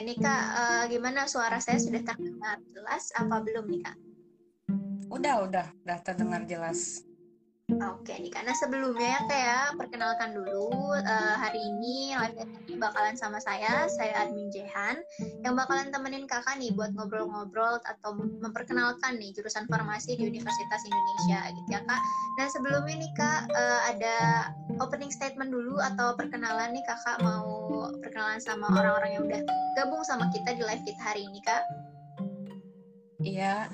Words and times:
nih 0.00 0.16
kak, 0.16 0.44
uh, 0.56 0.84
gimana 0.88 1.28
suara 1.28 1.60
saya 1.60 1.76
sudah 1.76 2.00
terdengar 2.00 2.56
jelas 2.72 3.12
apa 3.16 3.36
belum 3.44 3.66
nih 3.68 3.80
kak? 3.84 3.96
Udah, 5.10 5.44
udah, 5.44 5.66
udah 5.84 5.98
terdengar 6.00 6.42
jelas. 6.48 7.04
Oke 7.70 8.18
nih, 8.18 8.32
karena 8.34 8.50
sebelumnya 8.50 9.14
ya 9.14 9.20
kayak 9.30 9.66
perkenalkan 9.78 10.34
dulu 10.34 10.90
uh, 10.90 11.34
hari 11.38 11.62
ini 11.62 12.18
live 12.18 12.42
ini 12.66 12.74
bakalan 12.74 13.14
sama 13.14 13.38
saya, 13.38 13.86
saya 13.86 14.26
admin 14.26 14.50
Jehan 14.50 14.98
yang 15.46 15.54
bakalan 15.54 15.94
temenin 15.94 16.26
kakak 16.26 16.58
nih 16.58 16.74
buat 16.74 16.90
ngobrol-ngobrol 16.98 17.78
atau 17.86 18.18
memperkenalkan 18.18 19.22
nih 19.22 19.30
jurusan 19.38 19.70
farmasi 19.70 20.18
di 20.18 20.26
Universitas 20.26 20.82
Indonesia 20.82 21.40
gitu 21.54 21.68
ya 21.70 21.80
kak. 21.86 22.00
Dan 22.42 22.48
sebelumnya 22.50 22.94
nih 22.98 23.12
kak 23.14 23.40
uh, 23.54 23.80
ada 23.94 24.16
opening 24.82 25.14
statement 25.14 25.54
dulu 25.54 25.78
atau 25.78 26.18
perkenalan 26.18 26.74
nih 26.74 26.82
kakak 26.82 27.22
mau 27.22 27.70
perkenalan 28.02 28.42
sama 28.42 28.66
orang-orang 28.74 29.10
yang 29.14 29.22
udah 29.30 29.40
gabung 29.78 30.02
sama 30.02 30.26
kita 30.34 30.58
di 30.58 30.62
live 30.66 30.82
kita 30.82 31.02
hari 31.06 31.22
ini 31.22 31.38
kak. 31.46 31.62
Iya, 33.20 33.68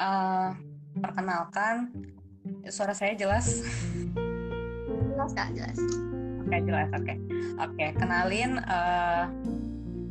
uh, 0.00 0.50
perkenalkan 0.98 1.92
suara 2.70 2.94
saya 2.94 3.14
jelas? 3.14 3.62
Jelas 5.16 5.32
kak, 5.32 5.48
jelas. 5.56 5.78
Oke, 6.46 6.56
jelas. 6.62 6.88
Oke, 6.94 7.14
oke. 7.58 7.86
Kenalin. 7.98 8.62
Uh, 8.62 9.26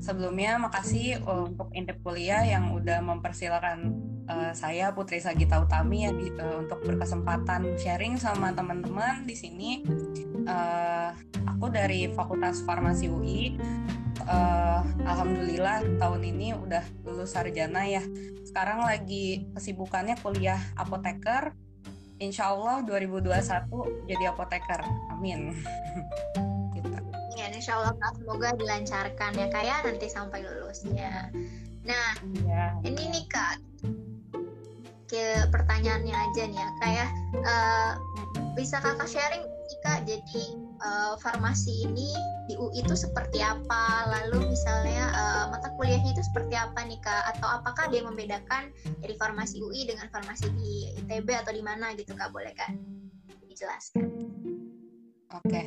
sebelumnya 0.06 0.60
makasih 0.60 1.18
untuk 1.26 1.72
intip 1.74 1.98
kuliah 2.04 2.44
yang 2.46 2.76
udah 2.76 3.02
mempersilahkan 3.02 3.90
uh, 4.30 4.52
saya 4.54 4.92
Putri 4.94 5.18
Sagita 5.18 5.58
Utami 5.64 6.06
ya 6.06 6.12
di, 6.14 6.30
uh, 6.36 6.62
untuk 6.62 6.84
berkesempatan 6.86 7.74
sharing 7.80 8.20
sama 8.20 8.52
teman-teman 8.54 9.26
di 9.26 9.34
sini. 9.34 9.82
Uh, 10.46 11.10
aku 11.48 11.74
dari 11.74 12.12
Fakultas 12.14 12.62
Farmasi 12.62 13.10
UI. 13.10 13.58
Uh, 14.26 14.82
Alhamdulillah 15.06 15.86
tahun 16.00 16.22
ini 16.24 16.56
udah 16.56 16.84
lulus 17.06 17.34
sarjana 17.34 17.86
ya. 17.86 18.04
Sekarang 18.46 18.86
lagi 18.86 19.50
kesibukannya 19.54 20.18
kuliah 20.22 20.62
apoteker 20.78 21.54
insya 22.24 22.56
Allah 22.56 22.84
2021 22.88 24.08
jadi 24.08 24.24
apoteker 24.32 24.82
amin 25.12 25.52
gitu. 26.76 26.96
ya 27.36 27.52
insya 27.52 27.80
Allah 27.80 27.94
kak 28.00 28.12
semoga 28.20 28.50
dilancarkan 28.56 29.32
ya 29.36 29.48
kayak 29.52 29.84
ya, 29.84 29.88
nanti 29.92 30.08
sampai 30.08 30.40
lulusnya 30.44 31.30
nah 31.86 32.18
ya. 32.48 32.74
ini 32.88 33.12
nih 33.12 33.26
kak 33.28 33.60
ke 35.06 35.46
pertanyaannya 35.54 36.16
aja 36.16 36.44
nih 36.50 36.58
ya 36.58 36.70
kayak 36.82 37.10
ya. 37.14 37.40
uh, 37.46 37.92
bisa 38.58 38.82
kakak 38.82 39.06
sharing 39.12 39.46
kak 39.86 40.02
jadi 40.10 40.44
uh, 40.82 41.14
farmasi 41.22 41.86
ini 41.86 42.10
di 42.50 42.58
UI 42.58 42.82
itu 42.82 42.98
seperti 42.98 43.42
apa 43.42 44.10
lalu 44.10 44.50
misalnya 44.50 45.05
uh, 45.05 45.05
kuliahnya 45.76 46.16
itu 46.16 46.24
seperti 46.24 46.56
apa 46.56 46.84
nih 46.88 47.00
kak? 47.04 47.36
Atau 47.36 47.48
apakah 47.48 47.92
yang 47.92 48.08
membedakan 48.10 48.72
dari 49.04 49.16
farmasi 49.20 49.62
UI 49.62 49.88
dengan 49.88 50.08
farmasi 50.10 50.50
di 50.56 50.96
ITB 51.04 51.28
atau 51.36 51.52
di 51.52 51.64
mana 51.64 51.92
gitu 51.94 52.16
kak? 52.16 52.32
Boleh 52.32 52.56
kan 52.56 52.80
dijelaskan. 53.52 54.08
Oke, 55.36 55.52
okay. 55.52 55.66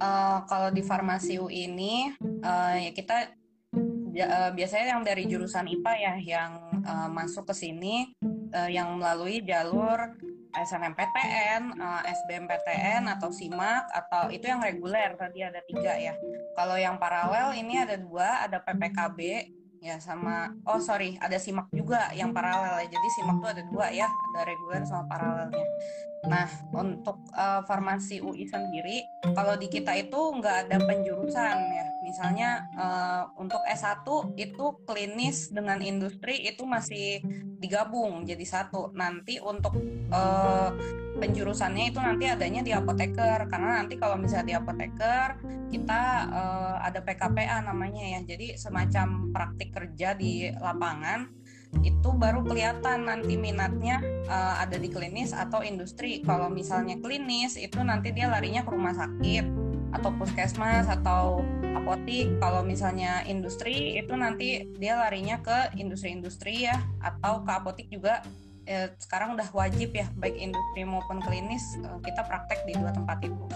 uh, 0.00 0.44
kalau 0.48 0.72
di 0.72 0.80
farmasi 0.80 1.36
UI 1.36 1.68
ini 1.68 2.16
uh, 2.40 2.76
ya 2.80 2.92
kita 2.96 3.34
uh, 4.16 4.50
biasanya 4.54 4.96
yang 4.96 5.02
dari 5.04 5.28
jurusan 5.28 5.68
IPA 5.68 5.92
ya 6.00 6.14
yang 6.16 6.52
uh, 6.84 7.08
masuk 7.12 7.44
ke 7.50 7.54
sini 7.56 8.08
uh, 8.52 8.70
yang 8.70 9.00
melalui 9.00 9.40
jalur 9.42 10.12
SNMPTN, 10.52 11.80
uh, 11.80 12.04
eh, 12.04 12.12
SBMPTN 12.12 13.08
atau 13.08 13.32
SIMAK 13.32 13.84
atau 13.88 14.28
itu 14.28 14.44
yang 14.44 14.60
reguler 14.60 15.16
tadi 15.16 15.40
ada 15.40 15.64
tiga 15.64 15.96
ya. 15.96 16.12
Kalau 16.52 16.76
yang 16.76 17.00
paralel 17.00 17.56
ini 17.56 17.80
ada 17.80 17.96
dua, 17.96 18.44
ada 18.44 18.60
PPKB 18.60 19.48
ya 19.82 19.98
sama 19.98 20.54
oh 20.62 20.78
sorry 20.78 21.18
ada 21.18 21.34
SIMAK 21.34 21.74
juga 21.74 22.14
yang 22.14 22.30
paralel 22.30 22.86
ya. 22.86 22.94
Jadi 22.94 23.08
SIMAK 23.18 23.36
tuh 23.42 23.50
ada 23.50 23.62
dua 23.66 23.86
ya, 23.90 24.06
ada 24.06 24.40
reguler 24.46 24.86
sama 24.86 25.04
paralelnya. 25.10 25.66
Nah 26.22 26.46
untuk 26.70 27.18
uh, 27.34 27.66
farmasi 27.66 28.22
UI 28.22 28.46
sendiri, 28.46 29.02
kalau 29.34 29.58
di 29.58 29.66
kita 29.66 29.90
itu 29.98 30.38
nggak 30.38 30.70
ada 30.70 30.78
penjurusan 30.86 31.56
ya. 31.58 31.86
Misalnya 32.06 32.50
uh, 32.78 33.22
untuk 33.34 33.58
S1 33.66 34.06
itu 34.38 34.64
klinis 34.86 35.50
dengan 35.50 35.82
industri 35.82 36.46
itu 36.46 36.62
masih 36.62 37.18
digabung 37.58 38.22
jadi 38.22 38.46
satu. 38.46 38.94
Nanti 38.94 39.42
untuk 39.42 39.74
uh, 40.14 40.70
penjurusannya 41.12 41.92
itu 41.92 42.00
nanti 42.00 42.24
adanya 42.28 42.64
di 42.64 42.72
apoteker 42.72 43.48
karena 43.48 43.84
nanti 43.84 44.00
kalau 44.00 44.16
misalnya 44.16 44.46
di 44.48 44.56
apoteker 44.56 45.28
kita 45.68 46.02
uh, 46.32 46.76
ada 46.84 47.00
PKPA 47.04 47.64
namanya 47.64 48.02
ya. 48.16 48.20
Jadi 48.24 48.56
semacam 48.56 49.32
praktik 49.32 49.72
kerja 49.72 50.16
di 50.16 50.48
lapangan 50.56 51.28
itu 51.80 52.12
baru 52.12 52.44
kelihatan 52.44 53.08
nanti 53.08 53.40
minatnya 53.40 54.04
uh, 54.28 54.60
ada 54.60 54.76
di 54.76 54.92
klinis 54.92 55.32
atau 55.32 55.64
industri. 55.64 56.20
Kalau 56.20 56.52
misalnya 56.52 57.00
klinis 57.00 57.56
itu 57.56 57.80
nanti 57.80 58.12
dia 58.12 58.28
larinya 58.28 58.60
ke 58.60 58.70
rumah 58.70 58.92
sakit 58.92 59.44
atau 59.92 60.10
puskesmas 60.16 60.88
atau 60.88 61.44
apotik 61.76 62.38
kalau 62.38 62.62
misalnya 62.62 63.24
industri 63.28 63.98
itu 63.98 64.14
nanti 64.14 64.64
dia 64.78 64.96
larinya 64.96 65.40
ke 65.42 65.76
industri-industri 65.76 66.68
ya 66.68 66.80
atau 67.02 67.42
ke 67.44 67.50
apotik 67.52 67.88
juga 67.90 68.22
eh, 68.66 68.88
sekarang 68.98 69.34
udah 69.34 69.48
wajib 69.54 69.94
ya 69.94 70.06
baik 70.18 70.36
industri 70.38 70.82
maupun 70.86 71.18
klinis 71.22 71.62
eh, 71.82 71.98
kita 72.04 72.26
praktek 72.26 72.64
di 72.66 72.74
dua 72.78 72.90
tempat 72.94 73.18
itu 73.24 73.46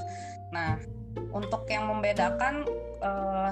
nah 0.55 0.79
untuk 1.33 1.67
yang 1.69 1.89
membedakan 1.89 2.65
eh, 3.03 3.51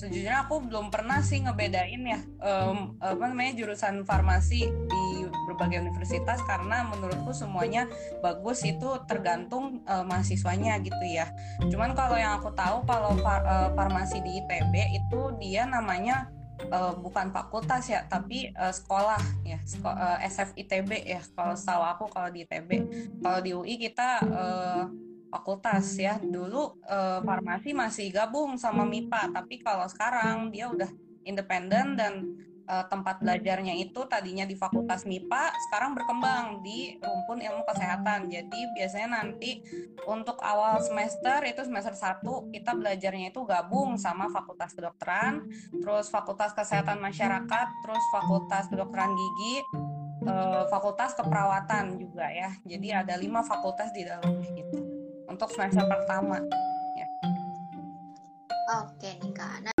sejujurnya 0.00 0.48
aku 0.48 0.64
belum 0.64 0.88
pernah 0.88 1.20
sih 1.20 1.44
ngebedain 1.44 2.00
ya 2.00 2.20
um, 2.40 2.96
apa 3.04 3.20
namanya 3.28 3.52
jurusan 3.52 4.08
farmasi 4.08 4.64
di 4.64 5.28
berbagai 5.50 5.84
universitas 5.84 6.40
karena 6.48 6.88
menurutku 6.88 7.36
semuanya 7.36 7.84
bagus 8.24 8.64
itu 8.64 8.96
tergantung 9.04 9.84
uh, 9.84 10.06
mahasiswanya 10.06 10.80
gitu 10.80 11.04
ya. 11.04 11.28
Cuman 11.68 11.92
kalau 11.92 12.16
yang 12.16 12.38
aku 12.38 12.54
tahu 12.56 12.80
kalau 12.88 13.12
far, 13.20 13.42
uh, 13.44 13.68
farmasi 13.76 14.24
di 14.24 14.40
ITB 14.40 14.74
itu 14.94 15.20
dia 15.42 15.66
namanya 15.66 16.32
uh, 16.68 16.92
bukan 17.00 17.32
fakultas 17.32 17.88
ya 17.88 18.04
tapi 18.04 18.52
uh, 18.52 18.74
sekolah 18.74 19.20
ya 19.46 19.56
Seko 19.64 19.88
uh, 19.88 20.18
SF 20.20 20.52
ITB 20.60 20.90
ya 21.08 21.24
kalau 21.32 21.56
tahu 21.56 21.82
aku 21.82 22.04
kalau 22.12 22.28
di 22.28 22.44
ITB 22.44 22.70
kalau 23.24 23.40
di 23.40 23.50
UI 23.56 23.74
kita 23.80 24.20
uh, 24.28 24.84
fakultas 25.30 25.86
ya. 25.94 26.18
Dulu 26.18 26.82
uh, 26.84 27.22
farmasi 27.22 27.70
masih 27.72 28.10
gabung 28.10 28.58
sama 28.58 28.82
MIPA 28.82 29.30
tapi 29.30 29.62
kalau 29.62 29.86
sekarang 29.86 30.50
dia 30.50 30.68
udah 30.68 30.90
independen 31.22 31.94
dan 31.94 32.26
uh, 32.70 32.86
tempat 32.86 33.18
belajarnya 33.18 33.74
itu 33.74 34.06
tadinya 34.06 34.46
di 34.46 34.54
fakultas 34.54 35.02
MIPA 35.02 35.50
sekarang 35.68 35.98
berkembang 35.98 36.62
di 36.62 36.94
rumpun 37.02 37.42
ilmu 37.42 37.66
kesehatan 37.66 38.30
jadi 38.30 38.60
biasanya 38.78 39.08
nanti 39.18 39.66
untuk 40.06 40.38
awal 40.38 40.78
semester 40.78 41.42
itu 41.42 41.66
semester 41.66 41.98
1 41.98 42.22
kita 42.54 42.78
belajarnya 42.78 43.34
itu 43.34 43.42
gabung 43.42 43.98
sama 43.98 44.30
fakultas 44.30 44.70
kedokteran 44.72 45.50
terus 45.74 46.06
fakultas 46.06 46.54
kesehatan 46.54 47.02
masyarakat 47.02 47.66
terus 47.82 48.04
fakultas 48.14 48.70
kedokteran 48.70 49.10
gigi 49.18 49.56
uh, 50.30 50.64
fakultas 50.70 51.18
keperawatan 51.18 51.98
juga 51.98 52.30
ya 52.30 52.54
jadi 52.62 53.02
ada 53.02 53.18
lima 53.18 53.42
fakultas 53.42 53.90
di 53.90 54.06
dalamnya 54.06 54.46
gitu 54.54 54.90
untuk 55.30 55.48
semester 55.54 55.86
pertama. 55.86 56.42
Ya. 56.98 57.06
Oke 58.82 59.14
nih 59.22 59.32
kak. 59.32 59.56
Nah... 59.64 59.79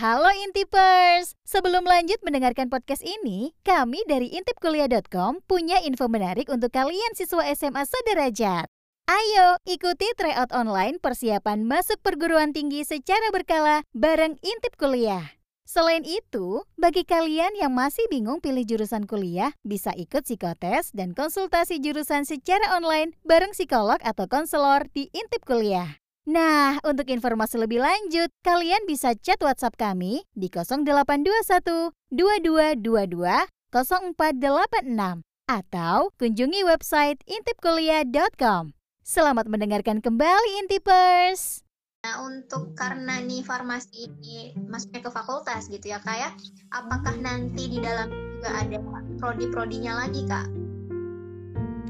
Halo 0.00 0.32
Intipers! 0.32 1.36
Sebelum 1.44 1.84
lanjut 1.84 2.16
mendengarkan 2.24 2.72
podcast 2.72 3.04
ini, 3.04 3.52
kami 3.60 4.00
dari 4.08 4.32
intipkuliah.com 4.32 5.44
punya 5.44 5.76
info 5.84 6.08
menarik 6.08 6.48
untuk 6.48 6.72
kalian 6.72 7.12
siswa 7.12 7.44
SMA 7.52 7.84
sederajat. 7.84 8.64
Ayo 9.04 9.60
ikuti 9.68 10.08
tryout 10.16 10.56
online 10.56 10.96
persiapan 10.96 11.68
masuk 11.68 12.00
perguruan 12.00 12.56
tinggi 12.56 12.80
secara 12.80 13.28
berkala 13.28 13.84
bareng 13.92 14.40
Intip 14.40 14.80
Kuliah. 14.80 15.36
Selain 15.68 16.00
itu, 16.08 16.64
bagi 16.80 17.04
kalian 17.04 17.60
yang 17.60 17.76
masih 17.76 18.08
bingung 18.08 18.40
pilih 18.40 18.64
jurusan 18.64 19.04
kuliah, 19.04 19.52
bisa 19.68 19.92
ikut 20.00 20.24
psikotes 20.24 20.96
dan 20.96 21.12
konsultasi 21.12 21.76
jurusan 21.76 22.24
secara 22.24 22.72
online 22.72 23.12
bareng 23.28 23.52
psikolog 23.52 24.00
atau 24.00 24.24
konselor 24.24 24.88
di 24.96 25.12
Intip 25.12 25.44
Kuliah. 25.44 25.99
Nah, 26.30 26.78
untuk 26.86 27.10
informasi 27.10 27.58
lebih 27.58 27.82
lanjut, 27.82 28.30
kalian 28.46 28.86
bisa 28.86 29.18
chat 29.18 29.42
WhatsApp 29.42 29.74
kami 29.74 30.22
di 30.30 30.46
0821 30.46 31.90
2222 32.06 33.50
0486 33.74 35.26
atau 35.50 36.14
kunjungi 36.14 36.62
website 36.62 37.18
intipkuliah.com. 37.26 38.78
Selamat 39.02 39.50
mendengarkan 39.50 39.98
kembali 39.98 40.62
Intipers! 40.62 41.66
Nah, 42.06 42.22
untuk 42.22 42.78
karena 42.78 43.18
nih 43.18 43.42
farmasi 43.42 44.06
ini 44.06 44.54
masuknya 44.70 45.02
ke 45.02 45.10
fakultas 45.10 45.66
gitu 45.66 45.90
ya, 45.90 45.98
Kak 45.98 46.14
ya. 46.14 46.30
Apakah 46.70 47.18
nanti 47.18 47.74
di 47.74 47.82
dalam 47.82 48.06
juga 48.38 48.54
ada 48.54 48.78
prodi-prodinya 49.18 50.06
lagi, 50.06 50.22
Kak? 50.30 50.69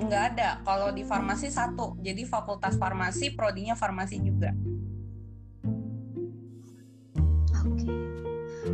Enggak 0.00 0.22
ada. 0.34 0.58
Kalau 0.64 0.88
di 0.90 1.04
farmasi 1.04 1.52
satu. 1.52 1.94
Jadi 2.00 2.24
fakultas 2.24 2.80
farmasi, 2.80 3.36
prodinya 3.36 3.76
farmasi 3.76 4.16
juga. 4.24 4.50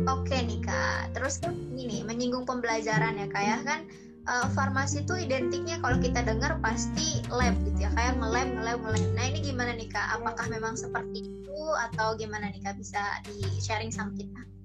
Oke 0.07 0.39
nih 0.39 0.63
kak, 0.63 1.11
terus 1.11 1.43
ini 1.75 1.99
menyinggung 2.07 2.47
pembelajaran 2.47 3.19
ya 3.19 3.27
kak 3.27 3.43
ya 3.43 3.57
kan 3.67 3.79
uh, 4.27 4.47
farmasi 4.51 5.03
itu 5.03 5.15
identiknya 5.15 5.79
kalau 5.79 5.97
kita 5.99 6.23
dengar 6.23 6.59
pasti 6.59 7.23
lab 7.31 7.55
gitu 7.63 7.87
ya 7.87 7.91
kayak 7.95 8.19
nge-lab 8.19 8.47
nge-lab 8.47 8.79
nge-lab. 8.83 9.03
Nah 9.15 9.25
ini 9.27 9.39
gimana 9.43 9.71
nih 9.75 9.87
kak? 9.91 10.19
Apakah 10.19 10.47
memang 10.51 10.75
seperti 10.75 11.27
itu 11.27 11.59
atau 11.91 12.15
gimana 12.19 12.51
nih 12.51 12.61
kak 12.63 12.75
bisa 12.79 13.01
di 13.27 13.39
sharing 13.59 13.91
sama 13.91 14.15
kita? 14.15 14.56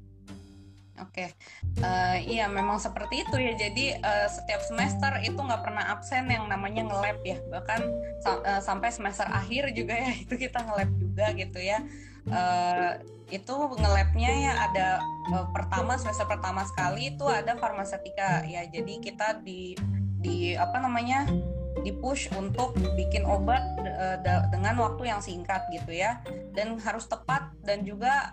Oke, 1.00 1.24
okay. 1.24 1.28
uh, 1.80 2.20
eh, 2.20 2.36
iya 2.36 2.46
memang 2.52 2.76
seperti 2.76 3.24
itu 3.24 3.36
ya. 3.40 3.56
Jadi 3.56 3.96
uh, 3.96 4.28
setiap 4.28 4.60
semester 4.60 5.08
itu 5.24 5.40
nggak 5.40 5.64
pernah 5.64 5.88
absen 5.88 6.28
yang 6.28 6.44
namanya 6.52 6.84
nge-lab 6.84 7.16
ya. 7.24 7.40
Bahkan 7.48 7.80
sa 8.20 8.36
uh, 8.44 8.60
sampai 8.60 8.92
semester 8.92 9.24
akhir 9.24 9.72
juga 9.72 9.96
ya 9.96 10.12
itu 10.28 10.34
kita 10.36 10.60
nge-lab 10.60 10.90
juga 11.00 11.32
gitu 11.32 11.58
ya 11.64 11.80
uh, 12.30 13.00
itu 13.32 13.54
ngelabnya 13.80 14.30
ya 14.30 14.52
ada 14.68 14.88
uh, 15.32 15.46
pertama 15.50 15.96
semester 15.96 16.28
pertama 16.28 16.62
sekali 16.68 17.16
itu 17.16 17.24
ada 17.26 17.56
farmasetika 17.56 18.44
ya 18.44 18.68
jadi 18.68 18.94
kita 19.00 19.40
di 19.40 19.74
di 20.22 20.54
apa 20.54 20.78
namanya 20.78 21.26
dipush 21.80 22.28
untuk 22.36 22.76
bikin 22.94 23.24
obat 23.24 23.64
uh, 23.80 24.20
dengan 24.52 24.76
waktu 24.76 25.08
yang 25.08 25.24
singkat 25.24 25.64
gitu 25.72 25.96
ya. 25.96 26.20
Dan 26.52 26.76
harus 26.76 27.08
tepat 27.08 27.48
dan 27.64 27.80
juga 27.80 28.28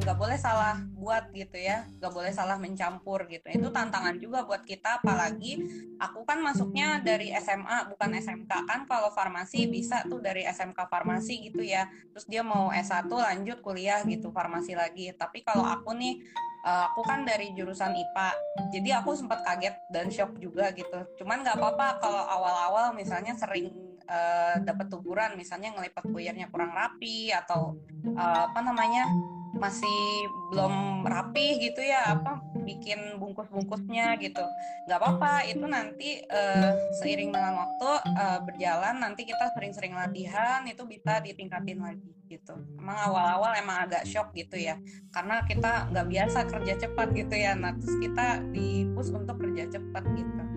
nggak 0.00 0.16
uh, 0.16 0.20
boleh 0.20 0.40
salah 0.40 0.80
buat 0.96 1.28
gitu 1.36 1.60
ya. 1.60 1.84
Nggak 2.00 2.12
boleh 2.16 2.32
salah 2.32 2.56
mencampur 2.56 3.28
gitu. 3.28 3.44
Itu 3.52 3.68
tantangan 3.68 4.16
juga 4.16 4.48
buat 4.48 4.64
kita 4.64 5.04
apalagi 5.04 5.68
aku 6.00 6.24
kan 6.24 6.40
masuknya 6.40 7.04
dari 7.04 7.28
SMA 7.36 7.92
bukan 7.92 8.16
SMK 8.16 8.52
kan 8.64 8.80
kalau 8.88 9.12
farmasi 9.12 9.68
bisa 9.68 10.02
tuh 10.08 10.24
dari 10.24 10.48
SMK 10.48 10.88
farmasi 10.88 11.52
gitu 11.52 11.60
ya. 11.60 11.92
Terus 12.16 12.24
dia 12.24 12.40
mau 12.40 12.72
S1 12.72 13.08
lanjut 13.08 13.60
kuliah 13.60 14.00
gitu 14.08 14.32
farmasi 14.32 14.72
lagi. 14.72 15.12
Tapi 15.12 15.44
kalau 15.44 15.68
aku 15.68 15.92
nih 15.92 16.24
uh, 16.68 16.92
aku 16.92 17.00
kan 17.08 17.24
dari 17.24 17.56
jurusan 17.56 17.96
IPA 17.96 18.28
jadi 18.68 19.00
aku 19.00 19.16
sempat 19.16 19.40
kaget 19.40 19.80
dan 19.88 20.12
shock 20.12 20.36
juga 20.36 20.68
gitu. 20.76 21.00
Cuman 21.16 21.40
nggak 21.40 21.56
apa-apa 21.56 21.96
kalau 22.04 22.22
awal-awal 22.28 22.92
misalnya 22.92 23.32
sering 23.32 23.72
uh, 24.04 24.60
dapat 24.60 24.92
tuburan 24.92 25.32
misalnya 25.40 25.72
ngelipat 25.72 26.04
kuyernya 26.12 26.52
kurang 26.52 26.76
rapi 26.76 27.32
atau 27.32 27.80
uh, 28.12 28.52
apa 28.52 28.60
namanya 28.60 29.08
masih 29.56 30.28
belum 30.52 31.02
rapi 31.08 31.56
gitu 31.56 31.80
ya 31.80 32.20
apa 32.20 32.36
bikin 32.68 33.16
bungkus-bungkusnya 33.16 34.20
gitu. 34.20 34.44
Nggak 34.84 34.98
apa-apa 35.00 35.48
itu 35.48 35.64
nanti 35.64 36.20
uh, 36.28 36.76
seiring 37.00 37.32
dengan 37.32 37.64
waktu 37.64 37.90
uh, 38.12 38.38
berjalan 38.44 39.00
nanti 39.00 39.24
kita 39.24 39.48
sering-sering 39.56 39.96
latihan 39.96 40.60
itu 40.68 40.84
bisa 40.84 41.24
ditingkatin 41.24 41.80
lagi 41.80 42.12
gitu. 42.28 42.52
Emang 42.76 42.98
awal-awal 43.08 43.56
emang 43.56 43.88
agak 43.88 44.04
shock 44.04 44.36
gitu 44.36 44.60
ya 44.60 44.76
karena 45.16 45.40
kita 45.48 45.88
nggak 45.88 46.06
biasa 46.12 46.38
kerja 46.44 46.74
cepat 46.76 47.08
gitu 47.16 47.34
ya. 47.34 47.56
Nah 47.56 47.72
terus 47.80 47.96
kita 47.96 48.44
dipus 48.52 49.08
untuk 49.08 49.40
kerja 49.40 49.64
cepat 49.72 50.04
gitu 50.12 50.47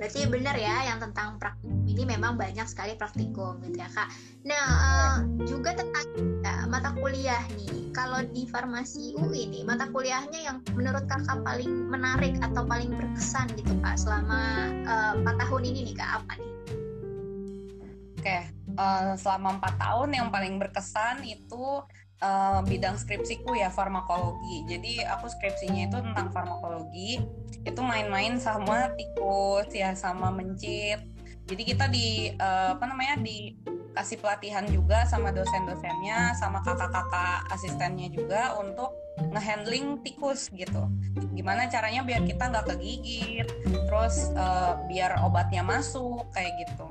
Berarti 0.00 0.24
benar 0.32 0.56
ya 0.56 0.88
yang 0.88 0.96
tentang 0.96 1.36
praktikum 1.36 1.84
ini 1.84 2.08
memang 2.16 2.40
banyak 2.40 2.64
sekali 2.64 2.96
praktikum 2.96 3.60
gitu 3.60 3.84
ya 3.84 3.90
kak. 3.92 4.08
Nah 4.48 4.66
uh, 4.80 5.16
juga 5.44 5.76
tentang 5.76 6.08
ya, 6.40 6.64
mata 6.64 6.96
kuliah 6.96 7.44
nih. 7.52 7.92
Kalau 7.92 8.24
di 8.32 8.48
farmasi 8.48 9.12
UI 9.20 9.50
ini 9.50 9.60
mata 9.66 9.84
kuliahnya 9.92 10.40
yang 10.40 10.64
menurut 10.72 11.04
kakak 11.04 11.44
paling 11.44 11.92
menarik 11.92 12.38
atau 12.40 12.64
paling 12.64 12.96
berkesan 12.96 13.52
gitu 13.60 13.76
kak 13.84 14.00
selama 14.00 14.72
uh, 14.88 15.12
eh, 15.20 15.36
4 15.36 15.42
tahun 15.44 15.62
ini 15.68 15.92
nih 15.92 15.94
kak 16.00 16.10
apa 16.24 16.32
nih? 16.40 16.52
Oke, 18.20 18.38
uh, 18.80 19.12
selama 19.20 19.60
empat 19.60 19.74
tahun 19.76 20.08
yang 20.16 20.28
paling 20.32 20.56
berkesan 20.56 21.20
itu 21.28 21.84
uh, 22.20 22.60
bidang 22.64 22.96
skripsiku 22.96 23.56
ya 23.56 23.68
farmakologi. 23.72 24.64
Jadi 24.68 25.04
aku 25.04 25.26
skripsinya 25.28 25.88
itu 25.90 25.98
tentang 26.00 26.28
farmakologi. 26.32 27.20
Itu 27.64 27.80
main-main 27.84 28.40
sama 28.40 28.92
tikus 28.94 29.68
ya 29.72 29.92
sama 29.96 30.32
mencit. 30.32 31.00
Jadi 31.50 31.62
kita 31.66 31.90
di 31.90 32.30
uh, 32.38 32.78
apa 32.78 32.84
namanya 32.86 33.18
di 33.18 33.58
kasih 33.90 34.22
pelatihan 34.22 34.62
juga 34.70 35.02
sama 35.02 35.34
dosen-dosennya 35.34 36.38
sama 36.38 36.62
kakak-kakak 36.62 37.42
asistennya 37.50 38.06
juga 38.06 38.54
untuk 38.54 38.94
ngehandling 39.34 39.98
tikus 40.06 40.46
gitu. 40.54 40.86
Gimana 41.34 41.66
caranya 41.66 42.06
biar 42.06 42.22
kita 42.22 42.54
nggak 42.54 42.66
kegigit, 42.70 43.48
terus 43.66 44.30
uh, 44.38 44.78
biar 44.86 45.18
obatnya 45.26 45.66
masuk 45.66 46.30
kayak 46.30 46.54
gitu. 46.64 46.86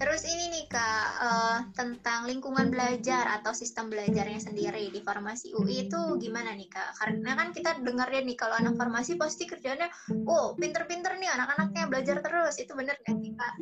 Terus 0.00 0.24
ini 0.24 0.48
nih 0.48 0.64
kak 0.64 1.08
uh, 1.20 1.58
tentang 1.76 2.24
lingkungan 2.24 2.72
belajar 2.72 3.36
atau 3.36 3.52
sistem 3.52 3.92
belajarnya 3.92 4.40
sendiri 4.40 4.88
di 4.88 5.04
farmasi 5.04 5.52
UI 5.52 5.92
itu 5.92 6.00
gimana 6.16 6.56
nih 6.56 6.72
kak? 6.72 6.96
Karena 6.96 7.36
kan 7.36 7.52
kita 7.52 7.84
dengar 7.84 8.08
ya 8.08 8.24
nih 8.24 8.32
kalau 8.32 8.56
anak 8.56 8.80
farmasi 8.80 9.20
pasti 9.20 9.44
kerjanya, 9.44 9.92
oh 10.24 10.56
pinter-pinter 10.56 11.20
nih 11.20 11.28
anak-anaknya 11.36 11.84
belajar 11.92 12.16
terus 12.24 12.56
itu 12.56 12.72
bener 12.72 12.96
nggak 12.96 13.12
nih 13.20 13.32
kak? 13.36 13.54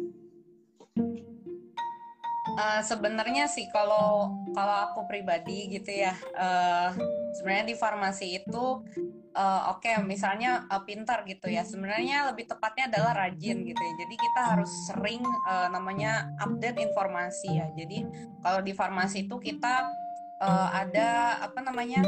Uh, 2.54 2.80
sebenarnya 2.86 3.50
sih 3.50 3.66
kalau 3.74 4.30
kalau 4.54 4.76
aku 4.90 5.10
pribadi 5.10 5.74
gitu 5.74 5.90
ya 5.90 6.14
uh, 6.38 6.94
sebenarnya 7.34 7.66
di 7.70 7.76
farmasi 7.78 8.26
itu 8.42 8.66
uh, 9.34 9.74
oke 9.74 9.84
okay, 9.84 10.00
misalnya 10.00 10.64
uh, 10.68 10.82
pintar 10.84 11.24
gitu 11.28 11.48
ya. 11.50 11.66
Sebenarnya 11.66 12.30
lebih 12.32 12.48
tepatnya 12.48 12.88
adalah 12.88 13.26
rajin 13.26 13.64
gitu 13.66 13.82
ya. 13.82 13.94
Jadi 14.00 14.14
kita 14.16 14.40
harus 14.56 14.70
sering 14.88 15.22
uh, 15.48 15.68
namanya 15.72 16.30
update 16.40 16.78
informasi 16.80 17.58
ya. 17.58 17.66
Jadi 17.76 18.06
kalau 18.40 18.60
di 18.62 18.72
farmasi 18.72 19.26
itu 19.26 19.36
kita 19.40 19.88
uh, 20.40 20.68
ada 20.72 21.42
apa 21.42 21.60
namanya 21.60 22.02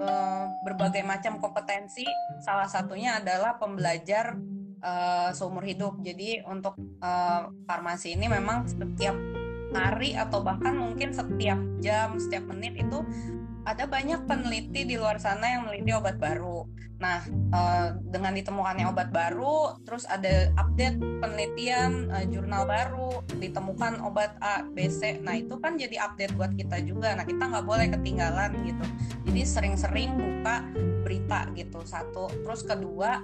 uh, 0.00 0.44
berbagai 0.66 1.04
macam 1.06 1.38
kompetensi. 1.38 2.04
Salah 2.42 2.66
satunya 2.66 3.22
adalah 3.22 3.56
pembelajar 3.56 4.36
uh, 4.82 5.30
seumur 5.32 5.64
hidup. 5.64 6.00
Jadi 6.02 6.42
untuk 6.44 6.76
uh, 7.00 7.48
farmasi 7.64 8.18
ini 8.18 8.26
memang 8.26 8.66
setiap 8.66 9.16
hari 9.70 10.18
atau 10.18 10.42
bahkan 10.42 10.74
mungkin 10.74 11.14
setiap 11.14 11.58
jam 11.78 12.18
setiap 12.18 12.42
menit 12.50 12.74
itu 12.74 13.06
ada 13.70 13.86
banyak 13.86 14.26
peneliti 14.26 14.82
di 14.82 14.98
luar 14.98 15.22
sana 15.22 15.46
yang 15.46 15.70
meneliti 15.70 15.94
obat 15.94 16.18
baru. 16.18 16.66
Nah, 17.00 17.22
uh, 17.54 17.96
dengan 18.12 18.36
ditemukannya 18.36 18.90
obat 18.90 19.08
baru, 19.14 19.78
terus 19.86 20.04
ada 20.10 20.50
update 20.58 21.00
penelitian 21.22 22.10
uh, 22.10 22.26
jurnal 22.26 22.66
baru, 22.66 23.22
ditemukan 23.38 24.02
obat 24.04 24.36
A, 24.42 24.66
B, 24.66 24.90
C. 24.90 25.22
Nah, 25.22 25.38
itu 25.38 25.56
kan 25.62 25.78
jadi 25.78 25.96
update 26.02 26.34
buat 26.36 26.52
kita 26.58 26.82
juga. 26.82 27.14
Nah, 27.14 27.24
kita 27.24 27.46
nggak 27.46 27.64
boleh 27.64 27.86
ketinggalan 27.94 28.52
gitu. 28.66 28.84
Jadi 29.30 29.40
sering-sering 29.46 30.18
buka 30.18 30.66
berita 31.06 31.48
gitu. 31.54 31.80
Satu, 31.86 32.28
terus 32.42 32.66
kedua 32.66 33.22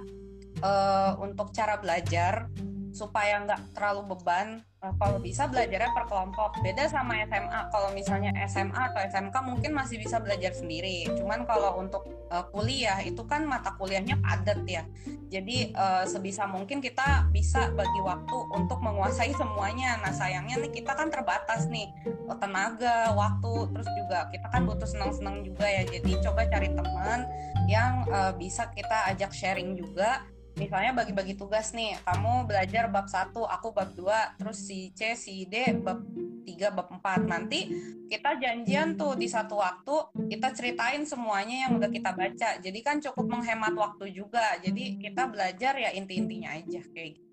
uh, 0.63 1.11
untuk 1.21 1.53
cara 1.53 1.77
belajar 1.77 2.49
supaya 2.91 3.43
nggak 3.43 3.75
terlalu 3.75 4.15
beban 4.15 4.61
uh, 4.83 4.93
kalau 4.97 5.17
bisa 5.21 5.49
belajarnya 5.49 5.91
per 5.93 6.05
kelompok. 6.09 6.59
Beda 6.61 6.87
sama 6.89 7.19
SMA 7.25 7.61
kalau 7.73 7.89
misalnya 7.93 8.31
SMA 8.47 8.81
atau 8.93 9.01
SMK 9.03 9.35
mungkin 9.43 9.71
masih 9.73 9.97
bisa 10.01 10.21
belajar 10.21 10.53
sendiri. 10.53 11.07
Cuman 11.17 11.43
kalau 11.49 11.81
untuk 11.81 12.07
uh, 12.29 12.45
kuliah 12.53 12.99
itu 13.03 13.21
kan 13.25 13.43
mata 13.45 13.73
kuliahnya 13.75 14.19
padat 14.21 14.61
ya. 14.67 14.83
Jadi 15.27 15.75
uh, 15.75 16.07
sebisa 16.07 16.47
mungkin 16.47 16.79
kita 16.79 17.27
bisa 17.33 17.73
bagi 17.75 18.01
waktu 18.03 18.37
untuk 18.55 18.79
menguasai 18.79 19.33
semuanya. 19.35 19.99
Nah 19.99 20.13
sayangnya 20.13 20.61
nih 20.61 20.71
kita 20.71 20.95
kan 20.95 21.11
terbatas 21.11 21.67
nih. 21.67 21.89
Tenaga 22.37 23.11
waktu 23.17 23.73
terus 23.73 23.89
juga 23.97 24.29
kita 24.29 24.47
kan 24.53 24.61
butuh 24.63 24.87
senang-senang 24.87 25.43
juga 25.43 25.65
ya. 25.67 25.83
Jadi 25.83 26.11
coba 26.23 26.47
cari 26.47 26.69
teman 26.71 27.19
yang 27.67 28.07
uh, 28.07 28.31
bisa 28.37 28.71
kita 28.71 29.11
ajak 29.11 29.35
sharing 29.35 29.75
juga 29.75 30.23
misalnya 30.57 30.91
bagi-bagi 30.97 31.37
tugas 31.37 31.71
nih 31.71 31.95
kamu 32.01 32.49
belajar 32.49 32.89
bab 32.89 33.05
1 33.05 33.31
aku 33.31 33.67
bab 33.71 33.93
2 33.93 34.41
terus 34.41 34.57
si 34.65 34.89
C 34.97 35.13
si 35.13 35.45
D 35.45 35.77
bab 35.77 36.01
3 36.43 36.73
bab 36.73 36.89
4 36.89 37.29
nanti 37.29 37.69
kita 38.09 38.39
janjian 38.41 38.97
tuh 38.97 39.13
di 39.13 39.29
satu 39.29 39.61
waktu 39.61 39.95
kita 40.31 40.55
ceritain 40.55 41.03
semuanya 41.03 41.67
yang 41.67 41.75
udah 41.75 41.91
kita 41.91 42.15
baca. 42.15 42.49
Jadi 42.63 42.79
kan 42.79 43.03
cukup 43.03 43.27
menghemat 43.27 43.75
waktu 43.75 44.15
juga. 44.15 44.55
Jadi 44.63 44.95
kita 44.95 45.27
belajar 45.27 45.75
ya 45.75 45.91
inti-intinya 45.91 46.55
aja 46.55 46.79
kayak 46.95 47.19
gitu 47.19 47.26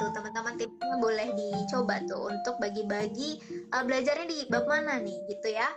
gitu. 0.00 0.16
Teman-teman 0.16 0.56
tipsnya 0.56 0.96
boleh 0.96 1.28
dicoba 1.36 2.00
tuh 2.08 2.32
untuk 2.32 2.56
bagi-bagi 2.56 3.36
uh, 3.76 3.84
belajarnya 3.84 4.26
di 4.26 4.38
bab 4.48 4.64
mana 4.64 4.96
nih 4.96 5.20
gitu 5.28 5.52
ya. 5.52 5.68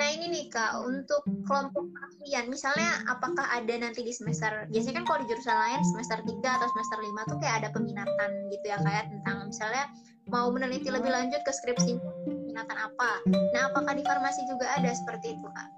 Nah 0.00 0.08
ini 0.08 0.32
nih 0.32 0.44
kak 0.48 0.80
untuk 0.80 1.20
kelompok 1.44 1.84
keahlian 1.92 2.48
misalnya 2.48 3.04
apakah 3.12 3.44
ada 3.52 3.74
nanti 3.76 4.00
di 4.00 4.16
semester 4.16 4.64
biasanya 4.72 5.04
kan 5.04 5.04
kalau 5.04 5.18
di 5.22 5.26
jurusan 5.28 5.56
lain 5.60 5.80
semester 5.92 6.18
3 6.24 6.56
atau 6.56 6.68
semester 6.72 6.98
5 7.04 7.30
tuh 7.30 7.38
kayak 7.44 7.56
ada 7.60 7.68
peminatan 7.76 8.30
gitu 8.48 8.64
ya 8.64 8.78
kayak 8.80 9.04
tentang 9.12 9.36
misalnya 9.52 9.84
mau 10.26 10.48
meneliti 10.50 10.88
lebih 10.90 11.12
lanjut 11.12 11.38
ke 11.44 11.52
skripsi 11.52 12.00
peminatan 12.24 12.78
apa. 12.80 13.20
Nah 13.28 13.70
apakah 13.70 13.92
di 13.92 14.02
farmasi 14.02 14.48
juga 14.48 14.72
ada 14.72 14.90
seperti 14.90 15.36
itu 15.36 15.46
kak? 15.52 15.68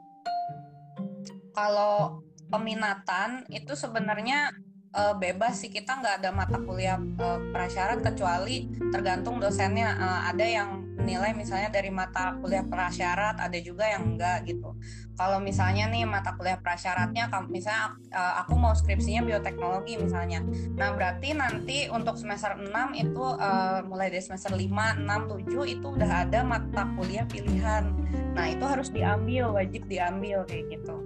Kalau 1.59 2.23
peminatan 2.49 3.45
itu 3.51 3.75
sebenarnya 3.77 4.55
uh, 4.95 5.15
bebas 5.17 5.61
sih. 5.61 5.71
Kita 5.73 5.99
nggak 6.01 6.15
ada 6.23 6.31
mata 6.33 6.59
kuliah 6.61 6.97
uh, 6.99 7.39
prasyarat 7.53 8.01
kecuali 8.01 8.69
tergantung 8.93 9.43
dosennya. 9.43 9.97
Uh, 9.99 10.21
ada 10.31 10.47
yang 10.47 10.89
menilai 10.99 11.33
misalnya 11.33 11.73
dari 11.73 11.89
mata 11.89 12.37
kuliah 12.37 12.67
prasyarat 12.69 13.41
ada 13.41 13.59
juga 13.65 13.89
yang 13.89 14.13
enggak 14.13 14.45
gitu. 14.45 14.77
Kalau 15.17 15.41
misalnya 15.41 15.89
nih 15.89 16.05
mata 16.05 16.37
kuliah 16.37 16.61
prasyaratnya 16.61 17.33
misalnya 17.49 17.97
aku 18.13 18.59
mau 18.61 18.77
skripsinya 18.77 19.25
bioteknologi 19.25 19.97
misalnya. 19.97 20.45
Nah 20.77 20.93
berarti 20.93 21.33
nanti 21.33 21.89
untuk 21.89 22.21
semester 22.21 22.61
6 22.61 22.69
itu 22.99 23.25
uh, 23.25 23.81
mulai 23.89 24.13
dari 24.13 24.21
semester 24.21 24.53
5, 24.53 25.01
6, 25.01 25.49
7 25.49 25.75
itu 25.81 25.87
udah 25.87 26.29
ada 26.29 26.45
mata 26.45 26.85
kuliah 26.99 27.25
pilihan. 27.25 27.89
Nah 28.37 28.47
itu 28.53 28.65
harus 28.69 28.93
diambil 28.93 29.55
wajib 29.55 29.89
diambil 29.89 30.45
kayak 30.45 30.77
gitu. 30.77 30.97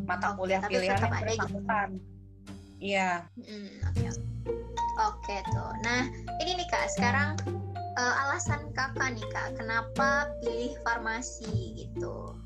Mata 0.00 0.32
kuliah 0.32 0.64
Tapi 0.64 0.80
pilihan 0.80 0.96
yang 0.96 1.12
gitu. 1.44 2.15
Iya 2.80 3.24
hmm, 3.40 3.82
oke 3.90 5.20
okay. 5.22 5.40
tuh 5.50 5.72
nah 5.84 6.08
ini 6.40 6.60
nih 6.60 6.68
kak 6.68 6.92
sekarang 6.92 7.36
uh, 7.96 8.14
alasan 8.28 8.60
kakak 8.76 9.16
nih 9.16 9.26
kak 9.32 9.56
kenapa 9.56 10.30
pilih 10.44 10.76
farmasi 10.84 11.72
gitu 11.76 12.36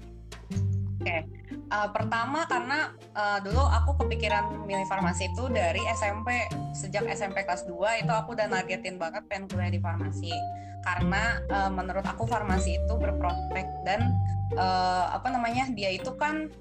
Oke, 1.00 1.08
okay. 1.08 1.24
uh, 1.72 1.88
eh, 1.88 1.88
pertama 1.96 2.44
karena 2.44 2.92
uh, 3.16 3.40
dulu 3.40 3.64
aku 3.64 4.04
kepikiran 4.04 4.68
milih 4.68 4.84
farmasi 4.84 5.32
itu 5.32 5.48
dari 5.48 5.80
SMP. 5.96 6.44
Sejak 6.76 7.08
SMP 7.08 7.40
kelas 7.48 7.64
2 7.64 8.04
itu 8.04 8.12
aku 8.12 8.36
udah 8.36 8.52
nargetin 8.52 9.00
banget 9.00 9.24
pengen 9.24 9.48
kuliah 9.48 9.72
di 9.72 9.80
farmasi. 9.80 10.28
Karena 10.84 11.40
uh, 11.48 11.72
menurut 11.72 12.04
aku 12.04 12.28
farmasi 12.28 12.84
itu 12.84 12.94
berprospek 13.00 13.64
dan 13.88 14.12
uh, 14.60 15.08
apa 15.16 15.32
namanya 15.32 15.72
dia 15.72 15.88
itu 15.88 16.12
kan 16.20 16.52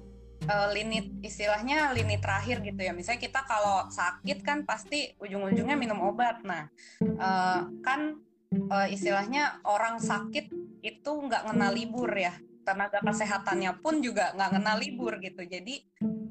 uh, 0.50 0.68
lini 0.74 1.22
istilahnya 1.22 1.94
lini 1.94 2.18
terakhir 2.18 2.58
gitu 2.66 2.82
ya. 2.82 2.90
Misalnya 2.90 3.22
kita 3.22 3.46
kalau 3.46 3.86
sakit 3.86 4.42
kan 4.42 4.66
pasti 4.66 5.14
ujung-ujungnya 5.22 5.78
minum 5.78 6.02
obat. 6.02 6.42
Nah, 6.42 6.66
uh, 7.00 7.70
kan 7.86 8.18
uh, 8.50 8.88
istilahnya 8.90 9.62
orang 9.62 10.02
sakit 10.02 10.50
itu 10.82 11.10
nggak 11.12 11.46
kenal 11.46 11.70
libur 11.70 12.10
ya 12.10 12.34
tenaga 12.64 13.00
kesehatannya 13.00 13.80
pun 13.80 14.04
juga 14.04 14.36
nggak 14.36 14.60
kenal 14.60 14.76
libur 14.78 15.16
gitu 15.18 15.42
jadi 15.42 15.74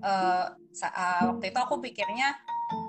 uh, 0.05 0.45
waktu 1.33 1.45
itu 1.51 1.59
aku 1.59 1.81
pikirnya 1.81 2.37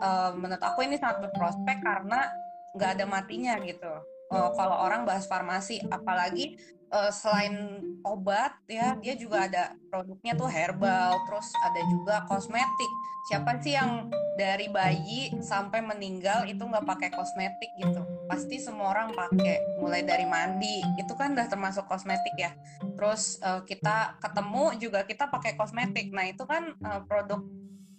uh, 0.05 0.37
menurut 0.37 0.61
aku 0.61 0.85
ini 0.85 1.01
sangat 1.01 1.25
berprospek 1.29 1.81
karena 1.81 2.31
nggak 2.77 2.91
ada 3.01 3.05
matinya 3.09 3.57
gitu 3.65 3.91
uh, 4.31 4.51
kalau 4.55 4.77
orang 4.87 5.03
bahas 5.09 5.27
farmasi 5.27 5.83
apalagi 5.89 6.61
uh, 6.91 7.11
selain 7.11 7.83
obat 8.03 8.55
ya 8.67 8.99
dia 8.99 9.15
juga 9.15 9.47
ada 9.47 9.75
produknya 9.89 10.35
tuh 10.35 10.51
herbal 10.51 11.15
terus 11.27 11.49
ada 11.65 11.81
juga 11.89 12.17
kosmetik. 12.27 12.93
Siapa 13.29 13.61
sih 13.61 13.77
yang 13.77 14.09
dari 14.41 14.73
bayi 14.73 15.29
sampai 15.45 15.85
meninggal 15.85 16.49
itu 16.49 16.61
nggak 16.65 16.89
pakai 16.89 17.11
kosmetik 17.13 17.71
gitu? 17.77 18.01
Pasti 18.27 18.57
semua 18.57 18.97
orang 18.97 19.13
pakai 19.13 19.61
mulai 19.77 20.03
dari 20.03 20.25
mandi. 20.25 20.81
Itu 20.97 21.15
kan 21.15 21.37
udah 21.37 21.47
termasuk 21.47 21.85
kosmetik 21.85 22.35
ya. 22.41 22.51
Terus 22.97 23.39
uh, 23.45 23.61
kita 23.63 24.17
ketemu 24.25 24.65
juga 24.81 25.05
kita 25.05 25.29
pakai 25.29 25.55
kosmetik. 25.55 26.11
Nah 26.11 26.33
itu 26.33 26.43
kan 26.49 26.73
uh, 26.81 27.05
produk 27.05 27.45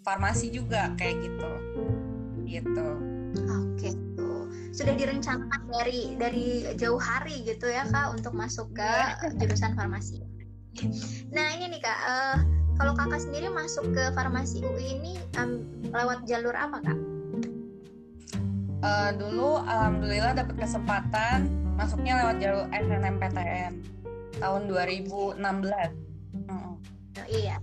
farmasi 0.01 0.49
juga 0.49 0.89
kayak 0.97 1.15
gitu. 1.21 1.49
Gitu. 2.49 2.87
Oke 3.45 3.93
okay 3.93 4.30
sudah 4.71 4.95
direncanakan 4.95 5.61
dari 5.67 6.15
dari 6.15 6.47
jauh 6.79 6.99
hari 6.99 7.43
gitu 7.43 7.67
ya 7.67 7.83
kak 7.91 8.15
untuk 8.15 8.31
masuk 8.31 8.71
ke 8.71 8.87
iya. 8.87 9.31
jurusan 9.35 9.75
farmasi. 9.75 10.23
Nah 11.35 11.47
ini 11.59 11.75
nih 11.75 11.81
kak, 11.83 11.99
uh, 12.07 12.37
kalau 12.79 12.95
kakak 12.95 13.19
sendiri 13.19 13.51
masuk 13.51 13.91
ke 13.91 14.03
farmasi 14.15 14.63
UI 14.63 14.95
ini 14.99 15.13
um, 15.35 15.67
lewat 15.91 16.23
jalur 16.23 16.55
apa 16.55 16.79
kak? 16.79 16.99
Uh, 18.81 19.11
dulu 19.13 19.61
alhamdulillah 19.61 20.33
dapat 20.33 20.55
kesempatan 20.57 21.51
masuknya 21.75 22.17
lewat 22.23 22.35
jalur 22.39 22.65
SNMPTN 22.71 23.73
tahun 24.39 24.61
2016. 24.71 25.37
Oh, 26.49 26.73
iya 27.27 27.59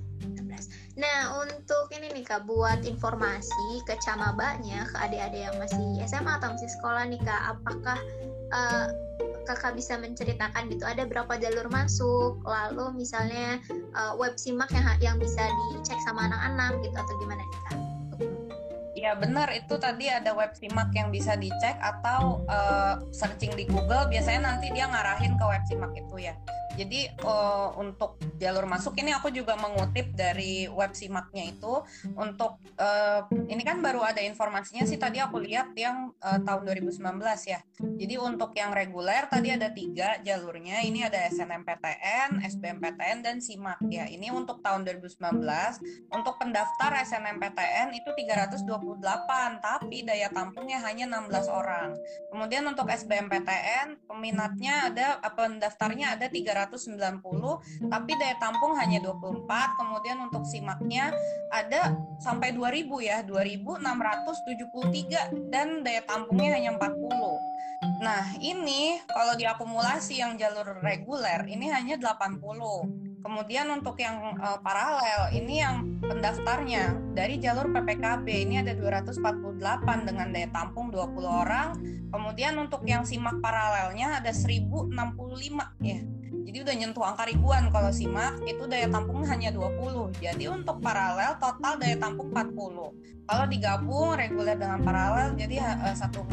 Nah, 0.99 1.31
untuk 1.47 1.95
ini 1.95 2.11
nih 2.11 2.27
Kak, 2.27 2.51
buat 2.51 2.83
informasi 2.83 3.87
ke 3.87 3.95
camabanya, 4.03 4.83
ke 4.91 4.97
adik-adik 4.99 5.47
yang 5.47 5.55
masih 5.63 6.03
SMA 6.11 6.43
atau 6.43 6.51
masih 6.51 6.67
sekolah 6.75 7.07
nih 7.07 7.23
Kak, 7.23 7.43
apakah 7.55 7.99
uh, 8.51 8.91
Kakak 9.47 9.79
bisa 9.79 9.95
menceritakan 9.95 10.67
gitu 10.67 10.83
ada 10.83 11.07
berapa 11.07 11.39
jalur 11.39 11.71
masuk, 11.71 12.43
lalu 12.43 12.99
misalnya 12.99 13.63
uh, 13.95 14.19
web 14.19 14.35
simak 14.35 14.75
yang 14.75 14.91
yang 14.99 15.17
bisa 15.23 15.47
dicek 15.71 15.97
sama 16.03 16.27
anak-anak 16.27 16.83
gitu 16.83 16.97
atau 16.99 17.15
gimana 17.23 17.43
nih 17.47 17.61
Kak? 17.63 17.79
Ya 18.99 19.15
benar 19.15 19.55
itu 19.55 19.79
tadi 19.79 20.11
ada 20.11 20.35
web 20.35 20.51
simak 20.59 20.91
yang 20.99 21.15
bisa 21.15 21.39
dicek 21.39 21.79
atau 21.79 22.43
uh, 22.51 22.99
searching 23.15 23.55
di 23.55 23.71
Google 23.71 24.11
biasanya 24.11 24.51
nanti 24.51 24.75
dia 24.75 24.91
ngarahin 24.91 25.39
ke 25.39 25.45
web 25.47 25.63
simak 25.71 25.95
itu 25.95 26.27
ya. 26.27 26.35
Jadi 26.79 27.11
uh, 27.27 27.75
untuk 27.75 28.23
jalur 28.39 28.71
masuk 28.71 28.95
ini 29.03 29.11
aku 29.11 29.35
juga 29.35 29.59
mengutip 29.59 30.15
dari 30.15 30.71
web 30.71 30.95
simaknya 30.95 31.51
itu 31.51 31.83
untuk 32.15 32.63
uh, 32.79 33.27
ini 33.51 33.67
kan 33.67 33.83
baru 33.83 34.07
ada 34.07 34.23
informasinya 34.23 34.87
sih 34.87 34.95
tadi 34.95 35.19
aku 35.19 35.43
lihat 35.43 35.75
yang 35.75 36.15
uh, 36.23 36.39
tahun 36.39 36.63
2019 36.71 37.03
ya. 37.51 37.59
Jadi 37.83 38.15
untuk 38.15 38.55
yang 38.55 38.71
reguler 38.71 39.27
tadi 39.27 39.51
ada 39.51 39.75
tiga 39.75 40.23
jalurnya. 40.23 40.87
Ini 40.87 41.11
ada 41.11 41.27
SNMPTN, 41.35 42.47
SBMPTN 42.47 43.27
dan 43.27 43.43
SIMAK 43.43 43.81
ya. 43.91 44.07
Ini 44.07 44.31
untuk 44.31 44.63
tahun 44.63 44.87
2019. 44.87 45.19
Untuk 46.15 46.35
pendaftar 46.39 46.91
SNMPTN 47.03 47.91
itu 47.99 48.11
328 48.15 48.63
tapi 49.59 50.07
daya 50.07 50.31
tampungnya 50.31 50.79
hanya 50.87 51.11
16 51.11 51.51
orang. 51.51 51.99
Kemudian 52.31 52.63
untuk 52.71 52.87
SBMPTN 52.87 54.07
peminatnya 54.07 54.95
ada 54.95 55.19
pendaftarnya 55.35 56.15
ada 56.15 56.31
300 56.31 56.68
190 56.71 57.25
tapi 57.89 58.13
daya 58.21 58.37
tampung 58.37 58.77
hanya 58.77 59.01
24 59.01 59.49
kemudian 59.81 60.21
untuk 60.29 60.45
simaknya 60.45 61.17
ada 61.49 61.97
sampai 62.21 62.53
2000 62.53 62.85
ya 63.01 63.25
2673 63.25 65.49
dan 65.49 65.81
daya 65.81 66.05
tampungnya 66.05 66.61
hanya 66.61 66.77
40 66.77 67.01
nah 68.03 68.35
ini 68.39 69.01
kalau 69.09 69.35
diakumulasi 69.35 70.21
yang 70.21 70.37
jalur 70.37 70.79
reguler 70.85 71.49
ini 71.49 71.73
hanya 71.73 71.97
80 71.97 72.45
Kemudian 73.19 73.67
untuk 73.75 73.99
yang 73.99 74.39
uh, 74.39 74.63
paralel 74.63 75.35
ini 75.35 75.59
yang 75.59 75.99
pendaftarnya 76.01 76.95
dari 77.19 77.43
jalur 77.43 77.67
PPKB 77.75 78.47
ini 78.47 78.63
ada 78.63 78.79
248 78.79 79.59
dengan 80.07 80.31
daya 80.31 80.49
tampung 80.55 80.95
20 80.95 81.19
orang. 81.27 81.75
Kemudian 82.09 82.55
untuk 82.57 82.87
yang 82.87 83.03
simak 83.03 83.43
paralelnya 83.43 84.23
ada 84.23 84.31
1065 84.31 84.95
ya. 85.83 86.01
Jadi 86.49 86.65
udah 86.65 86.75
nyentuh 86.81 87.05
angka 87.05 87.29
ribuan 87.29 87.69
kalau 87.69 87.93
simak 87.93 88.41
itu 88.49 88.65
daya 88.65 88.89
tampung 88.89 89.21
hanya 89.29 89.53
20. 89.53 90.17
Jadi 90.17 90.49
untuk 90.49 90.81
paralel 90.81 91.37
total 91.37 91.77
daya 91.77 92.01
tampung 92.01 92.33
40. 92.33 93.29
Kalau 93.29 93.45
digabung 93.53 94.17
reguler 94.17 94.57
dengan 94.57 94.81
paralel 94.81 95.37
jadi 95.37 95.61
uh, 95.61 95.93
satu 95.93 96.25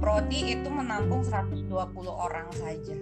prodi 0.00 0.56
itu 0.56 0.72
menampung 0.72 1.20
120 1.20 1.68
orang 2.08 2.48
saja. 2.56 2.96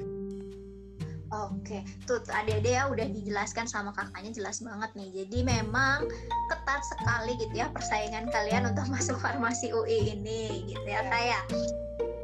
Oke, 1.47 1.87
tuh 2.03 2.19
adik-adik 2.35 2.75
ya 2.75 2.91
udah 2.91 3.07
dijelaskan 3.15 3.71
sama 3.71 3.95
kakaknya 3.95 4.35
jelas 4.35 4.59
banget 4.59 4.91
nih. 4.99 5.23
Jadi 5.23 5.47
memang 5.47 6.11
ketat 6.51 6.83
sekali 6.83 7.39
gitu 7.39 7.55
ya 7.63 7.71
persaingan 7.71 8.27
kalian 8.35 8.75
untuk 8.75 8.91
masuk 8.95 9.15
farmasi 9.23 9.71
UI 9.71 10.19
ini 10.19 10.67
gitu 10.67 10.87
ya 10.87 11.07
kak 11.07 11.23
ya. 11.23 11.41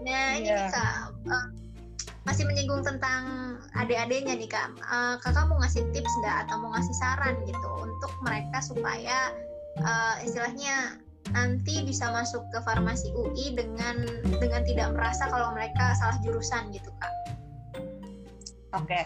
Nah 0.03 0.27
ini 0.35 0.51
yeah. 0.51 0.67
kak, 0.67 1.15
uh, 1.31 1.47
masih 2.23 2.47
menyinggung 2.47 2.87
tentang 2.87 3.55
adik-adiknya 3.75 4.38
nih 4.38 4.50
kak. 4.50 4.71
Uh, 4.87 5.19
kakak 5.19 5.50
mau 5.50 5.59
ngasih 5.59 5.83
tips 5.91 6.12
nggak? 6.23 6.47
Atau 6.47 6.62
mau 6.62 6.71
ngasih 6.75 6.95
saran 7.02 7.35
gitu 7.47 7.69
untuk 7.83 8.12
mereka 8.23 8.62
supaya 8.62 9.35
uh, 9.83 10.17
istilahnya 10.23 11.02
nanti 11.31 11.87
bisa 11.87 12.11
masuk 12.11 12.43
ke 12.50 12.59
farmasi 12.67 13.14
UI 13.14 13.55
dengan 13.55 14.02
dengan 14.43 14.62
tidak 14.67 14.91
merasa 14.95 15.31
kalau 15.31 15.55
mereka 15.55 15.95
salah 15.99 16.19
jurusan 16.23 16.71
gitu 16.75 16.91
kak? 16.99 17.12
Oke, 18.73 18.88
okay. 18.88 19.05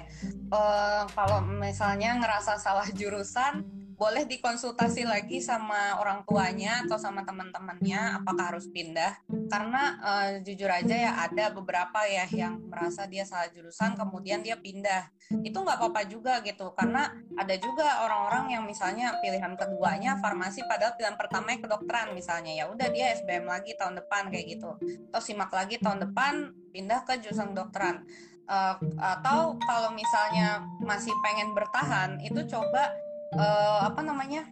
uh, 0.55 1.11
kalau 1.11 1.43
misalnya 1.43 2.15
ngerasa 2.23 2.55
salah 2.55 2.87
jurusan, 2.95 3.67
boleh 3.97 4.29
dikonsultasi 4.29 5.09
lagi 5.09 5.41
sama 5.41 5.97
orang 5.97 6.21
tuanya 6.29 6.85
atau 6.85 7.01
sama 7.01 7.25
teman-temannya 7.25 8.21
apakah 8.21 8.53
harus 8.53 8.69
pindah? 8.69 9.17
Karena 9.49 9.97
uh, 10.05 10.31
jujur 10.45 10.69
aja 10.69 10.93
ya 10.93 11.13
ada 11.25 11.49
beberapa 11.49 12.05
ya 12.05 12.29
yang 12.29 12.61
merasa 12.69 13.09
dia 13.09 13.25
salah 13.25 13.49
jurusan 13.49 13.97
kemudian 13.97 14.45
dia 14.45 14.61
pindah. 14.61 15.09
Itu 15.41 15.65
nggak 15.65 15.81
apa-apa 15.81 16.05
juga 16.13 16.45
gitu 16.45 16.77
karena 16.77 17.09
ada 17.41 17.57
juga 17.57 18.05
orang-orang 18.05 18.61
yang 18.61 18.63
misalnya 18.69 19.17
pilihan 19.25 19.57
keduanya 19.57 20.21
farmasi 20.21 20.61
padahal 20.69 20.93
pilihan 21.01 21.17
pertama 21.17 21.57
kedokteran 21.57 22.13
misalnya. 22.13 22.53
Ya 22.53 22.65
udah 22.69 22.93
dia 22.93 23.17
SBM 23.17 23.49
lagi 23.49 23.73
tahun 23.81 23.97
depan 24.05 24.29
kayak 24.29 24.61
gitu. 24.61 24.77
Atau 25.09 25.25
simak 25.25 25.49
lagi 25.57 25.81
tahun 25.81 26.05
depan 26.05 26.53
pindah 26.77 27.01
ke 27.09 27.17
jurusan 27.25 27.57
kedokteran. 27.57 28.05
Uh, 28.47 28.79
atau 29.03 29.59
kalau 29.59 29.91
misalnya 29.91 30.63
masih 30.79 31.11
pengen 31.19 31.51
bertahan 31.51 32.23
itu 32.23 32.47
coba 32.47 32.95
uh, 33.35 33.79
apa 33.89 34.01
namanya 34.05 34.47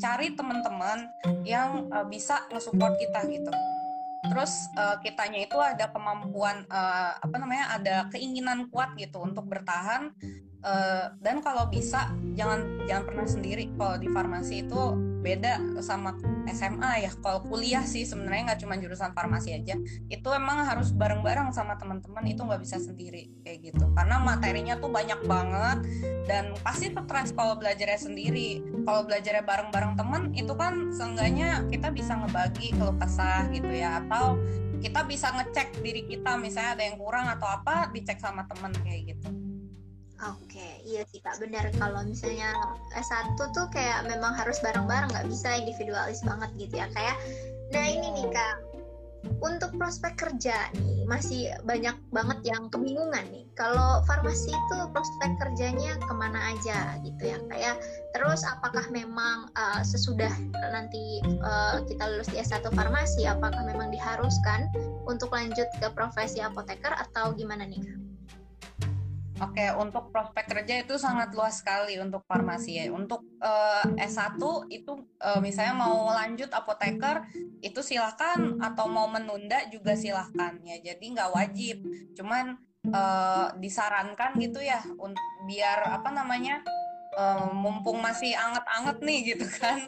cari 0.00 0.34
teman-teman 0.34 1.06
yang 1.46 1.86
uh, 1.92 2.06
bisa 2.08 2.46
nge-support 2.50 2.98
kita 2.98 3.22
gitu. 3.30 3.52
Terus 4.28 4.66
uh, 4.74 4.98
kitanya 4.98 5.46
itu 5.46 5.54
ada 5.62 5.86
kemampuan 5.94 6.66
uh, 6.68 7.14
apa 7.22 7.36
namanya 7.38 7.78
ada 7.78 7.96
keinginan 8.10 8.66
kuat 8.68 8.98
gitu 8.98 9.22
untuk 9.22 9.46
bertahan 9.46 10.10
uh, 10.66 11.14
dan 11.22 11.38
kalau 11.38 11.70
bisa 11.70 12.10
jangan 12.34 12.66
jangan 12.90 13.04
pernah 13.06 13.26
sendiri. 13.30 13.64
Kalau 13.78 13.94
di 13.96 14.08
farmasi 14.10 14.66
itu 14.66 14.82
beda 15.20 15.82
sama 15.82 16.14
SMA 16.48 17.08
ya. 17.08 17.12
Kalau 17.18 17.42
kuliah 17.44 17.82
sih 17.84 18.06
sebenarnya 18.06 18.54
nggak 18.54 18.60
cuma 18.64 18.74
jurusan 18.78 19.12
farmasi 19.12 19.54
aja. 19.58 19.74
Itu 20.08 20.28
emang 20.30 20.64
harus 20.64 20.94
bareng-bareng 20.94 21.50
sama 21.52 21.74
teman-teman 21.76 22.24
itu 22.26 22.40
nggak 22.42 22.62
bisa 22.62 22.78
sendiri 22.78 23.30
kayak 23.42 23.72
gitu. 23.72 23.84
Karena 23.94 24.22
materinya 24.22 24.78
tuh 24.78 24.90
banyak 24.90 25.20
banget 25.26 25.78
dan 26.30 26.54
pasti 26.62 26.92
stres 26.92 27.32
kalau 27.32 27.56
belajarnya 27.56 28.00
sendiri 28.00 28.60
kalau 28.84 29.04
belajarnya 29.08 29.44
bareng-bareng 29.48 29.92
teman 29.96 30.22
itu 30.36 30.52
kan 30.54 30.92
seenggaknya 30.92 31.64
kita 31.72 31.88
bisa 31.88 32.14
ngebagi 32.14 32.76
kalau 32.76 32.94
kesah 32.96 33.48
gitu 33.50 33.70
ya. 33.72 34.04
Atau 34.04 34.38
kita 34.78 35.02
bisa 35.10 35.34
ngecek 35.34 35.82
diri 35.82 36.06
kita 36.06 36.38
misalnya 36.38 36.78
ada 36.78 36.84
yang 36.86 36.96
kurang 37.02 37.26
atau 37.26 37.50
apa 37.50 37.90
dicek 37.90 38.22
sama 38.22 38.46
temen 38.46 38.70
kayak 38.86 39.16
gitu 39.16 39.47
iya 40.98 41.06
sih 41.14 41.22
Kak, 41.22 41.38
benar 41.38 41.70
kalau 41.78 42.02
misalnya 42.02 42.50
S1 42.90 43.38
tuh 43.38 43.70
kayak 43.70 44.10
memang 44.10 44.34
harus 44.34 44.58
bareng-bareng, 44.66 45.14
nggak 45.14 45.30
bisa 45.30 45.54
individualis 45.54 46.18
banget 46.26 46.50
gitu 46.58 46.74
ya 46.82 46.90
Kayak, 46.90 47.16
nah 47.70 47.86
ini 47.86 48.10
nih 48.18 48.26
Kak, 48.34 48.56
untuk 49.38 49.70
prospek 49.78 50.18
kerja 50.18 50.70
nih 50.74 51.06
masih 51.06 51.54
banyak 51.62 51.94
banget 52.10 52.38
yang 52.46 52.66
kebingungan 52.70 53.26
nih. 53.30 53.46
Kalau 53.54 54.02
farmasi 54.06 54.50
itu 54.50 54.78
prospek 54.94 55.38
kerjanya 55.42 55.98
ke 55.98 56.12
mana 56.14 56.54
aja 56.54 56.98
gitu 57.02 57.34
ya 57.34 57.38
kayak 57.50 57.82
terus 58.14 58.46
apakah 58.46 58.86
memang 58.94 59.50
uh, 59.58 59.82
sesudah 59.82 60.30
nanti 60.70 61.22
uh, 61.42 61.82
kita 61.86 62.04
lulus 62.14 62.30
di 62.30 62.38
S1 62.38 62.62
farmasi 62.70 63.26
apakah 63.26 63.62
memang 63.66 63.90
diharuskan 63.90 64.70
untuk 65.06 65.34
lanjut 65.34 65.66
ke 65.82 65.86
profesi 65.94 66.38
apoteker 66.38 66.94
atau 66.94 67.34
gimana 67.34 67.66
nih 67.66 67.82
Kak? 67.82 68.07
Oke, 69.38 69.70
untuk 69.78 70.10
prospek 70.10 70.50
kerja 70.50 70.74
itu 70.82 70.98
sangat 70.98 71.30
luas 71.30 71.62
sekali 71.62 71.94
untuk 72.02 72.26
farmasi 72.26 72.82
ya. 72.82 72.84
Untuk 72.90 73.22
uh, 73.38 73.86
S1 73.94 74.34
itu 74.74 74.98
uh, 75.22 75.38
misalnya 75.38 75.78
mau 75.78 76.10
lanjut 76.10 76.50
apoteker 76.50 77.22
itu 77.62 77.78
silahkan 77.78 78.58
atau 78.58 78.90
mau 78.90 79.06
menunda 79.06 79.62
juga 79.70 79.94
silahkan 79.94 80.58
ya. 80.66 80.82
Jadi 80.82 81.14
nggak 81.14 81.30
wajib, 81.30 81.86
cuman 82.18 82.58
uh, 82.90 83.54
disarankan 83.62 84.34
gitu 84.42 84.58
ya 84.58 84.82
untuk 84.98 85.22
biar 85.46 85.86
apa 85.86 86.10
namanya 86.10 86.58
uh, 87.18 87.50
mumpung 87.50 87.98
masih 87.98 88.38
anget-anget 88.38 88.96
nih 89.02 89.20
gitu 89.34 89.46
kan 89.58 89.82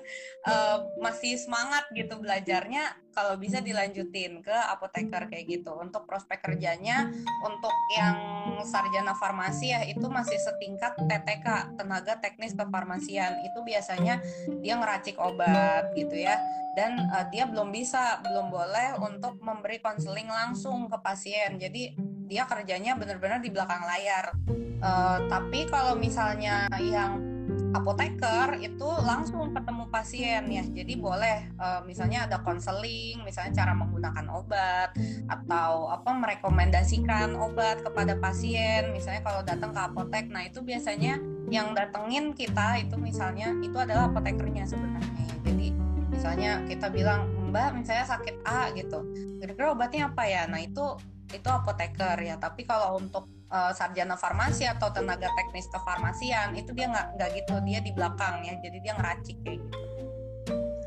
uh, 0.51 0.83
masih 0.99 1.39
semangat 1.39 1.87
gitu 1.95 2.19
belajarnya 2.19 2.99
kalau 3.11 3.35
bisa 3.37 3.59
dilanjutin 3.59 4.41
ke 4.41 4.55
apoteker 4.71 5.27
kayak 5.29 5.47
gitu. 5.47 5.75
Untuk 5.77 6.07
prospek 6.07 6.41
kerjanya 6.41 7.11
untuk 7.43 7.75
yang 7.99 8.17
sarjana 8.65 9.13
farmasi 9.19 9.75
ya 9.75 9.83
itu 9.85 10.07
masih 10.07 10.39
setingkat 10.39 10.97
TTK 10.97 11.77
tenaga 11.77 12.17
teknis 12.23 12.55
kefarmasian. 12.55 13.43
Itu 13.45 13.67
biasanya 13.67 14.23
dia 14.63 14.75
ngeracik 14.79 15.19
obat 15.19 15.93
gitu 15.99 16.17
ya. 16.17 16.39
Dan 16.79 17.11
uh, 17.11 17.27
dia 17.35 17.51
belum 17.51 17.75
bisa 17.75 18.23
belum 18.23 18.49
boleh 18.49 18.97
untuk 19.03 19.43
memberi 19.43 19.83
konseling 19.83 20.31
langsung 20.31 20.87
ke 20.87 20.97
pasien. 21.03 21.59
Jadi 21.59 21.99
dia 22.31 22.47
kerjanya 22.47 22.95
benar-benar 22.95 23.43
di 23.43 23.51
belakang 23.51 23.83
layar. 23.83 24.31
Uh, 24.81 25.27
tapi 25.27 25.67
kalau 25.67 25.99
misalnya 25.99 26.71
yang 26.79 27.19
apoteker 27.71 28.59
itu 28.59 28.89
langsung 29.03 29.51
ketemu 29.55 29.85
pasien 29.91 30.43
ya. 30.51 30.63
Jadi 30.63 30.95
boleh 30.99 31.51
uh, 31.59 31.83
misalnya 31.87 32.27
ada 32.31 32.43
konseling 32.43 33.23
misalnya 33.23 33.63
cara 33.63 33.73
menggunakan 33.75 34.27
obat 34.31 34.95
atau 35.31 35.91
apa 35.91 36.11
merekomendasikan 36.15 37.35
obat 37.39 37.83
kepada 37.83 38.19
pasien. 38.19 38.91
Misalnya 38.95 39.23
kalau 39.27 39.41
datang 39.43 39.71
ke 39.75 39.81
apotek 39.81 40.25
nah 40.31 40.47
itu 40.47 40.63
biasanya 40.63 41.19
yang 41.51 41.75
datengin 41.75 42.31
kita 42.35 42.79
itu 42.79 42.95
misalnya 42.95 43.51
itu 43.63 43.75
adalah 43.75 44.11
apotekernya 44.11 44.67
sebenarnya. 44.67 45.27
Jadi 45.47 45.67
misalnya 46.11 46.63
kita 46.67 46.91
bilang 46.91 47.27
mbak 47.51 47.75
misalnya 47.75 48.07
sakit 48.07 48.43
A 48.47 48.71
gitu. 48.75 49.03
Kira-kira 49.43 49.75
obatnya 49.75 50.11
apa 50.11 50.27
ya? 50.27 50.47
Nah 50.47 50.63
itu 50.63 50.99
itu 51.33 51.49
apoteker 51.49 52.17
ya. 52.21 52.37
Tapi 52.37 52.67
kalau 52.67 52.99
untuk 52.99 53.31
uh, 53.51 53.73
sarjana 53.75 54.15
farmasi 54.15 54.67
atau 54.67 54.91
tenaga 54.91 55.31
teknis 55.35 55.67
kefarmasian 55.71 56.55
itu 56.55 56.71
dia 56.75 56.91
nggak 56.91 57.07
nggak 57.19 57.31
gitu. 57.43 57.55
Dia 57.65 57.81
di 57.83 57.93
belakang 57.95 58.45
ya. 58.47 58.55
Jadi 58.61 58.79
dia 58.83 58.93
ngeracik 58.99 59.37
kayak 59.47 59.59
gitu. 59.59 59.79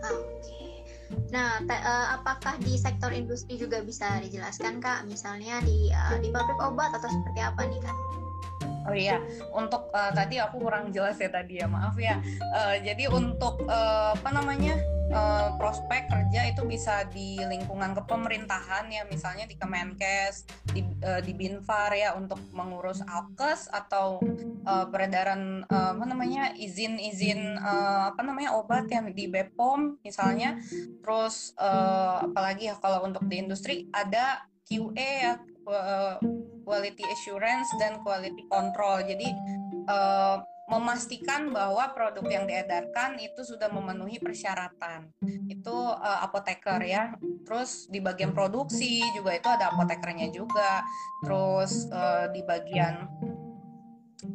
Oke. 0.04 0.64
Nah 1.32 1.62
uh, 1.64 2.08
apakah 2.20 2.58
di 2.62 2.78
sektor 2.78 3.10
industri 3.12 3.56
juga 3.58 3.82
bisa 3.82 4.20
dijelaskan 4.22 4.80
kak? 4.84 5.08
Misalnya 5.08 5.60
di 5.64 5.92
uh, 5.92 6.18
di 6.20 6.30
pabrik 6.30 6.60
obat 6.60 6.92
atau 6.96 7.10
seperti 7.10 7.40
apa 7.42 7.62
nih 7.68 7.82
kak 7.82 7.98
Oh 8.84 8.96
iya, 8.96 9.24
untuk 9.56 9.88
uh, 9.96 10.12
tadi 10.12 10.44
aku 10.44 10.60
kurang 10.60 10.92
jelas 10.92 11.16
ya 11.16 11.32
tadi 11.32 11.64
ya, 11.64 11.68
maaf 11.72 11.96
ya. 11.96 12.20
Uh, 12.52 12.76
jadi 12.84 13.08
untuk 13.08 13.64
uh, 13.64 14.12
apa 14.12 14.30
namanya 14.36 14.76
uh, 15.16 15.56
prospek 15.56 16.12
kerja 16.12 16.52
itu 16.52 16.68
bisa 16.68 17.08
di 17.08 17.40
lingkungan 17.40 17.96
kepemerintahan 17.96 18.92
ya, 18.92 19.08
misalnya 19.08 19.48
di 19.48 19.56
Kemenkes, 19.56 20.44
di, 20.76 20.84
uh, 21.06 21.24
di 21.24 21.32
Binfar 21.32 21.96
ya 21.96 22.12
untuk 22.20 22.44
mengurus 22.52 23.00
alkes 23.08 23.72
atau 23.72 24.20
uh, 24.68 24.86
peredaran 24.92 25.64
uh, 25.72 25.96
apa 25.96 26.04
namanya 26.04 26.52
izin-izin 26.52 27.56
uh, 27.64 28.12
apa 28.12 28.20
namanya 28.20 28.52
obat 28.60 28.92
yang 28.92 29.08
di 29.16 29.32
Bepom 29.32 29.96
misalnya. 30.04 30.60
Terus 31.00 31.56
uh, 31.56 32.28
apalagi 32.28 32.68
ya 32.68 32.76
kalau 32.84 33.08
untuk 33.08 33.24
di 33.32 33.40
industri 33.40 33.88
ada 33.96 34.44
QA 34.68 35.10
ya 35.24 35.34
quality 36.64 37.04
assurance 37.12 37.70
dan 37.78 38.02
quality 38.02 38.44
control. 38.50 39.04
Jadi 39.04 39.30
uh, 39.88 40.42
memastikan 40.64 41.52
bahwa 41.52 41.92
produk 41.92 42.24
yang 42.26 42.46
diedarkan 42.48 43.20
itu 43.20 43.44
sudah 43.44 43.68
memenuhi 43.68 44.18
persyaratan. 44.18 45.12
Itu 45.52 45.76
uh, 45.76 46.20
apoteker 46.24 46.80
ya. 46.82 47.14
Terus 47.44 47.92
di 47.92 48.00
bagian 48.00 48.32
produksi 48.32 49.04
juga 49.12 49.36
itu 49.36 49.48
ada 49.52 49.76
apotekernya 49.76 50.32
juga. 50.32 50.82
Terus 51.22 51.92
uh, 51.92 52.32
di 52.32 52.42
bagian 52.48 53.12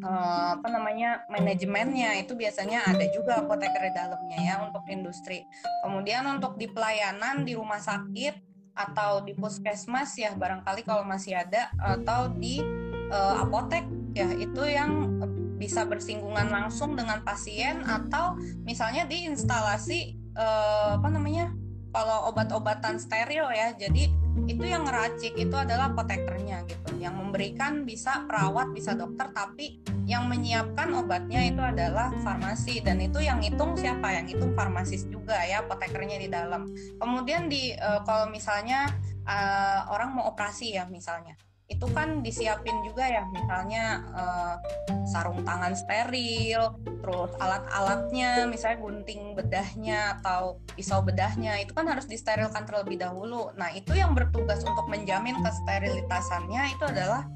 uh, 0.05 0.61
apa 0.61 0.69
namanya 0.69 1.25
manajemennya 1.33 2.21
itu 2.21 2.37
biasanya 2.37 2.85
ada 2.85 3.09
juga 3.09 3.41
apoteker 3.41 3.89
di 3.89 3.93
dalamnya 3.97 4.39
ya 4.39 4.55
untuk 4.69 4.85
industri. 4.93 5.49
Kemudian 5.81 6.29
untuk 6.29 6.61
di 6.61 6.69
pelayanan 6.69 7.49
di 7.49 7.57
rumah 7.57 7.81
sakit 7.81 8.48
atau 8.79 9.27
di 9.27 9.35
puskesmas 9.35 10.15
ya 10.15 10.39
barangkali 10.39 10.87
kalau 10.87 11.03
masih 11.03 11.35
ada 11.35 11.75
atau 11.83 12.31
di 12.31 12.63
uh, 13.11 13.43
apotek 13.43 13.83
ya 14.15 14.31
itu 14.39 14.63
yang 14.63 15.19
bisa 15.59 15.83
bersinggungan 15.83 16.49
langsung 16.55 16.95
dengan 16.95 17.19
pasien 17.27 17.83
atau 17.83 18.39
misalnya 18.63 19.03
di 19.11 19.27
instalasi 19.27 20.15
uh, 20.39 20.95
apa 21.03 21.11
namanya 21.11 21.51
kalau 21.91 22.31
obat-obatan 22.31 23.03
steril 23.03 23.51
ya 23.51 23.75
jadi 23.75 24.15
itu 24.47 24.63
yang 24.63 24.87
ngeracik 24.87 25.35
itu 25.35 25.57
adalah 25.57 25.91
apotekernya 25.91 26.63
gitu. 26.69 27.01
Yang 27.01 27.15
memberikan 27.19 27.83
bisa 27.83 28.29
perawat 28.29 28.71
bisa 28.71 28.95
dokter 28.95 29.33
tapi 29.35 29.83
yang 30.07 30.31
menyiapkan 30.31 30.93
obatnya 30.95 31.49
itu 31.49 31.59
adalah 31.65 32.13
farmasi. 32.23 32.85
Dan 32.85 33.03
itu 33.03 33.19
yang 33.19 33.43
ngitung 33.43 33.75
siapa? 33.75 34.15
Yang 34.15 34.37
ngitung 34.37 34.53
farmasis 34.55 35.09
juga 35.11 35.41
ya 35.43 35.65
apotekernya 35.65 36.21
di 36.21 36.29
dalam. 36.31 36.71
Kemudian 37.01 37.51
di 37.51 37.75
uh, 37.75 38.05
kalau 38.07 38.31
misalnya 38.31 38.87
uh, 39.27 39.91
orang 39.91 40.15
mau 40.15 40.31
operasi 40.31 40.77
ya 40.77 40.87
misalnya 40.87 41.35
itu 41.69 41.85
kan 41.93 42.25
disiapin 42.25 42.81
juga 42.81 43.05
ya 43.05 43.29
misalnya 43.29 44.01
uh, 44.17 44.57
sarung 45.05 45.45
tangan 45.45 45.77
steril 45.77 46.81
terus 47.05 47.31
alat-alatnya 47.37 48.49
misalnya 48.49 48.81
gunting 48.81 49.37
bedahnya 49.37 50.17
atau 50.19 50.57
pisau 50.73 51.05
bedahnya 51.05 51.61
itu 51.61 51.77
kan 51.77 51.85
harus 51.85 52.09
disterilkan 52.09 52.65
terlebih 52.65 52.97
dahulu. 52.97 53.53
Nah 53.53 53.69
itu 53.77 53.93
yang 53.93 54.17
bertugas 54.17 54.65
untuk 54.65 54.89
menjamin 54.89 55.37
kesterilitasannya 55.45 56.73
itu 56.73 56.85
adalah 56.89 57.29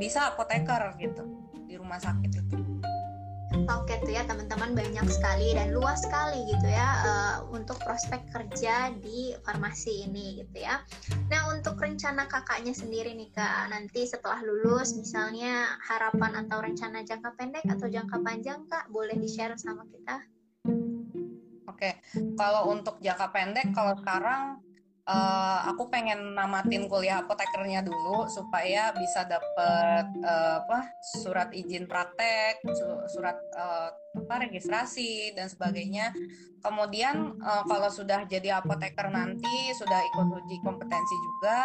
bisa 0.00 0.32
apoteker 0.32 0.96
gitu 0.96 1.28
di 1.68 1.76
rumah 1.76 2.00
sakit 2.00 2.30
itu 2.40 2.63
Oke 3.54 4.02
tuh 4.02 4.10
ya 4.10 4.26
teman-teman 4.26 4.74
banyak 4.74 5.06
sekali 5.06 5.54
dan 5.54 5.70
luas 5.70 6.02
sekali 6.02 6.42
gitu 6.50 6.66
ya 6.66 6.88
uh, 7.06 7.36
untuk 7.54 7.78
prospek 7.78 8.26
kerja 8.34 8.90
di 8.98 9.30
farmasi 9.46 10.10
ini 10.10 10.42
gitu 10.42 10.66
ya. 10.66 10.82
Nah 11.30 11.54
untuk 11.54 11.78
rencana 11.78 12.26
kakaknya 12.26 12.74
sendiri 12.74 13.14
nih 13.14 13.30
kak 13.30 13.70
nanti 13.70 14.10
setelah 14.10 14.42
lulus 14.42 14.98
misalnya 14.98 15.78
harapan 15.86 16.42
atau 16.42 16.58
rencana 16.66 17.06
jangka 17.06 17.30
pendek 17.38 17.64
atau 17.70 17.86
jangka 17.86 18.16
panjang 18.26 18.66
kak 18.66 18.90
boleh 18.90 19.14
di 19.14 19.28
share 19.30 19.54
sama 19.54 19.86
kita? 19.86 20.16
Oke 21.70 22.02
kalau 22.34 22.74
untuk 22.74 22.98
jangka 22.98 23.30
pendek 23.30 23.70
kalau 23.70 23.94
sekarang 24.02 24.63
uh, 25.08 25.58
aku 25.68 25.88
pengen 25.92 26.32
namatin 26.32 26.88
kuliah 26.88 27.20
apotekernya 27.24 27.84
dulu 27.84 28.28
supaya 28.28 28.92
bisa 28.96 29.24
dapet 29.28 30.06
uh, 30.24 30.64
apa 30.64 30.92
surat 31.00 31.52
izin 31.52 31.84
praktek, 31.84 32.60
surat 33.12 33.36
uh, 33.56 33.92
apa 33.94 34.34
registrasi 34.48 35.34
dan 35.36 35.50
sebagainya. 35.50 36.14
Kemudian 36.64 37.36
uh, 37.44 37.62
kalau 37.68 37.90
sudah 37.92 38.24
jadi 38.24 38.60
apoteker 38.60 39.12
nanti 39.12 39.72
sudah 39.76 40.00
ikut 40.14 40.28
uji 40.44 40.56
kompetensi 40.64 41.16
juga 41.20 41.58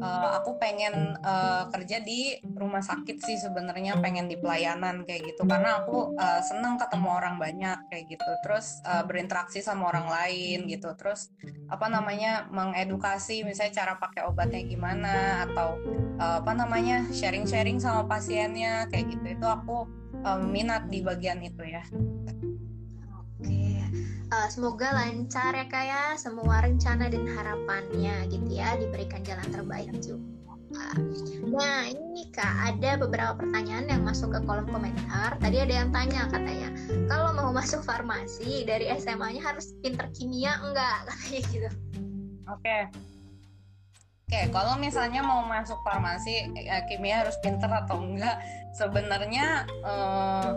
uh, 0.00 0.38
aku 0.38 0.56
pengen 0.56 1.18
uh, 1.20 1.68
kerja 1.68 2.00
di 2.00 2.38
rumah 2.56 2.80
sakit 2.80 3.18
sih 3.20 3.36
sebenarnya 3.36 3.98
pengen 3.98 4.30
di 4.30 4.38
pelayanan 4.38 5.02
kayak 5.04 5.34
gitu. 5.34 5.44
Karena 5.44 5.82
aku 5.82 6.14
uh, 6.16 6.40
seneng 6.40 6.78
ketemu 6.78 7.08
orang 7.10 7.36
banyak 7.36 7.78
kayak 7.90 8.04
gitu. 8.08 8.30
Terus 8.46 8.80
uh, 8.86 9.02
berinteraksi 9.04 9.60
sama 9.60 9.90
orang 9.90 10.08
lain 10.08 10.70
gitu. 10.70 10.92
Terus 10.96 11.28
apa 11.68 11.90
namanya 11.90 12.46
mengedukasi 12.48 13.42
misalnya 13.42 13.84
cara 13.84 13.92
pakai 13.98 14.24
obatnya 14.28 14.62
gimana 14.64 15.44
atau 15.48 15.76
uh, 16.22 16.40
apa 16.40 16.52
namanya 16.54 17.04
sharing-sharing 17.10 17.82
sama 17.82 18.06
pasiennya 18.06 18.88
kayak 18.88 19.12
gitu. 19.12 19.36
Itu 19.36 19.46
aku 19.48 19.88
uh, 20.24 20.40
minat 20.40 20.88
di 20.88 21.02
bagian 21.02 21.42
itu 21.42 21.62
ya 21.66 21.82
uh, 24.32 24.48
semoga 24.48 24.88
lancar 24.96 25.52
ya 25.52 25.66
kak 25.68 25.84
ya. 25.84 26.04
Semua 26.16 26.64
rencana 26.64 27.12
dan 27.12 27.28
harapannya 27.28 28.32
gitu 28.32 28.48
ya 28.48 28.74
diberikan 28.80 29.20
jalan 29.22 29.48
terbaik 29.52 29.92
juga. 30.00 30.32
Nah 31.52 31.84
ini 31.92 32.32
kak 32.32 32.72
ada 32.72 32.96
beberapa 32.96 33.36
pertanyaan 33.36 33.92
yang 33.92 34.02
masuk 34.08 34.32
ke 34.32 34.40
kolom 34.48 34.64
komentar. 34.72 35.36
Tadi 35.36 35.56
ada 35.60 35.84
yang 35.84 35.92
tanya 35.92 36.32
katanya 36.32 36.72
Kalau 37.12 37.36
mau 37.36 37.52
masuk 37.52 37.84
farmasi 37.84 38.64
dari 38.64 38.88
SMA-nya 38.96 39.44
harus 39.44 39.76
pinter 39.84 40.08
kimia 40.16 40.56
enggak? 40.64 41.04
Katanya 41.12 41.40
gitu. 41.52 41.68
Oke. 42.48 42.78
Oke, 44.32 44.48
kalau 44.48 44.80
misalnya 44.80 45.20
mau 45.20 45.44
masuk 45.44 45.76
farmasi, 45.84 46.48
ya, 46.56 46.80
kimia 46.88 47.20
harus 47.20 47.36
pinter 47.44 47.68
atau 47.68 48.00
enggak? 48.00 48.40
Sebenarnya 48.72 49.68
eh, 49.68 50.48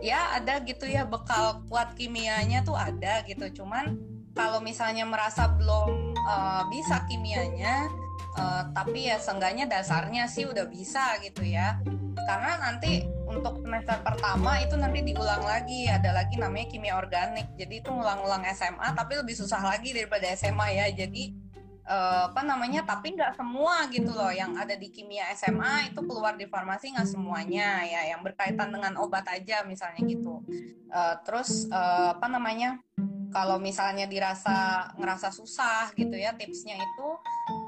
ya 0.00 0.38
ada 0.38 0.60
gitu 0.62 0.86
ya 0.86 1.06
bekal 1.06 1.62
kuat 1.70 1.94
kimianya 1.98 2.62
tuh 2.62 2.76
ada 2.76 3.22
gitu. 3.24 3.62
Cuman 3.62 3.98
kalau 4.36 4.60
misalnya 4.60 5.08
merasa 5.08 5.48
belum 5.48 6.12
uh, 6.14 6.62
bisa 6.68 7.08
kimianya 7.08 7.88
uh, 8.36 8.68
tapi 8.76 9.08
ya 9.08 9.16
seenggaknya 9.16 9.64
dasarnya 9.64 10.28
sih 10.28 10.44
udah 10.44 10.68
bisa 10.68 11.16
gitu 11.24 11.42
ya. 11.42 11.80
Karena 12.26 12.58
nanti 12.58 13.06
untuk 13.26 13.62
semester 13.62 14.02
pertama 14.02 14.58
itu 14.58 14.74
nanti 14.74 15.02
diulang 15.06 15.42
lagi. 15.46 15.86
Ada 15.86 16.10
lagi 16.10 16.34
namanya 16.38 16.66
kimia 16.68 16.94
organik. 16.98 17.46
Jadi 17.54 17.84
itu 17.84 17.90
ngulang-ulang 17.90 18.42
SMA 18.52 18.88
tapi 18.94 19.18
lebih 19.18 19.34
susah 19.38 19.62
lagi 19.62 19.94
daripada 19.94 20.26
SMA 20.34 20.66
ya. 20.74 20.86
Jadi 20.90 21.45
uh, 21.86 22.28
apa 22.28 22.42
namanya 22.42 22.82
tapi 22.82 23.14
nggak 23.14 23.38
semua 23.38 23.86
gitu 23.88 24.10
loh. 24.12 24.30
Yang 24.30 24.52
ada 24.58 24.74
di 24.74 24.88
kimia 24.90 25.30
SMA 25.32 25.94
itu 25.94 26.00
keluar 26.02 26.34
di 26.34 26.46
farmasi 26.50 26.92
nggak 26.92 27.08
semuanya 27.08 27.86
ya. 27.86 28.14
Yang 28.14 28.32
berkaitan 28.32 28.68
dengan 28.74 28.98
obat 28.98 29.24
aja 29.30 29.62
misalnya 29.64 30.02
gitu. 30.04 30.42
Uh, 30.90 31.14
terus 31.22 31.70
uh, 31.70 32.14
apa 32.18 32.26
namanya 32.26 32.78
kalau 33.34 33.58
misalnya 33.58 34.06
dirasa 34.06 34.88
ngerasa 34.96 35.28
susah 35.34 35.90
gitu 35.98 36.14
ya 36.14 36.32
tipsnya 36.38 36.78
itu 36.78 37.08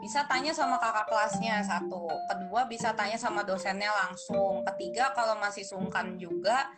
bisa 0.00 0.24
tanya 0.24 0.54
sama 0.54 0.78
kakak 0.78 1.07
kelasnya 1.11 1.62
satu. 1.62 2.09
Kedua 2.31 2.66
bisa 2.66 2.94
tanya 2.94 3.18
sama 3.18 3.42
dosennya 3.42 3.90
langsung. 3.92 4.62
Ketiga 4.74 5.12
kalau 5.14 5.37
masih 5.38 5.66
sungkan 5.66 6.16
juga 6.16 6.70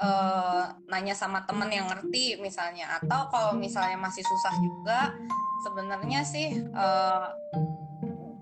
uh, 0.00 0.72
nanya 0.88 1.12
sama 1.12 1.44
temen 1.44 1.68
yang 1.70 1.86
ngerti 1.90 2.40
misalnya. 2.40 2.98
Atau 2.98 3.28
kalau 3.28 3.52
misalnya 3.58 3.98
masih 4.00 4.24
susah 4.24 4.54
juga 4.56 5.12
sebenarnya 5.60 6.20
sih 6.24 6.64
uh, 6.72 7.36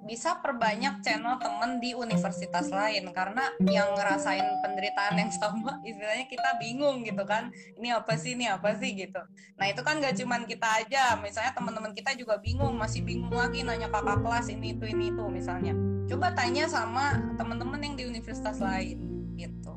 bisa 0.09 0.41
perbanyak 0.41 1.05
channel 1.05 1.37
temen 1.37 1.85
di 1.85 1.93
universitas 1.93 2.73
lain. 2.73 3.13
Karena 3.13 3.53
yang 3.69 3.93
ngerasain 3.93 4.65
penderitaan 4.65 5.21
yang 5.21 5.29
sama 5.29 5.77
istilahnya 5.89 6.25
kita 6.25 6.57
bingung 6.57 7.05
gitu 7.05 7.29
kan. 7.29 7.53
Ini 7.77 8.01
apa 8.01 8.17
sih 8.17 8.33
ini 8.33 8.49
apa 8.49 8.73
sih 8.81 8.97
gitu. 8.97 9.21
Nah 9.61 9.69
itu 9.69 9.85
kan 9.85 10.01
gak 10.01 10.17
cuman 10.17 10.49
kita 10.49 10.65
aja. 10.81 11.21
Misalnya 11.21 11.53
teman-teman 11.53 11.93
kita 11.93 12.17
juga 12.17 12.41
bingung 12.41 12.73
masih 12.81 13.05
bingung 13.05 13.37
lagi 13.37 13.61
nanya 13.61 13.93
kakak 13.93 14.25
kelas 14.25 14.49
ini 14.49 14.73
itu 14.73 14.89
ini 14.89 15.13
itu 15.13 15.25
misalnya. 15.29 15.77
Coba 16.09 16.33
tanya 16.33 16.65
sama 16.65 17.21
teman-teman 17.37 17.85
yang 17.85 17.95
di 18.01 18.09
universitas 18.09 18.65
lain 18.65 18.97
gitu. 19.37 19.77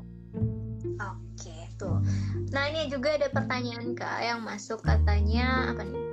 Oke 0.96 1.68
tuh. 1.76 2.00
Nah 2.56 2.72
ini 2.72 2.88
juga 2.88 3.20
ada 3.20 3.28
pertanyaan 3.28 3.92
kak 3.92 4.18
yang 4.24 4.40
masuk 4.40 4.80
katanya 4.80 5.76
apa 5.76 5.84
nih 5.84 6.11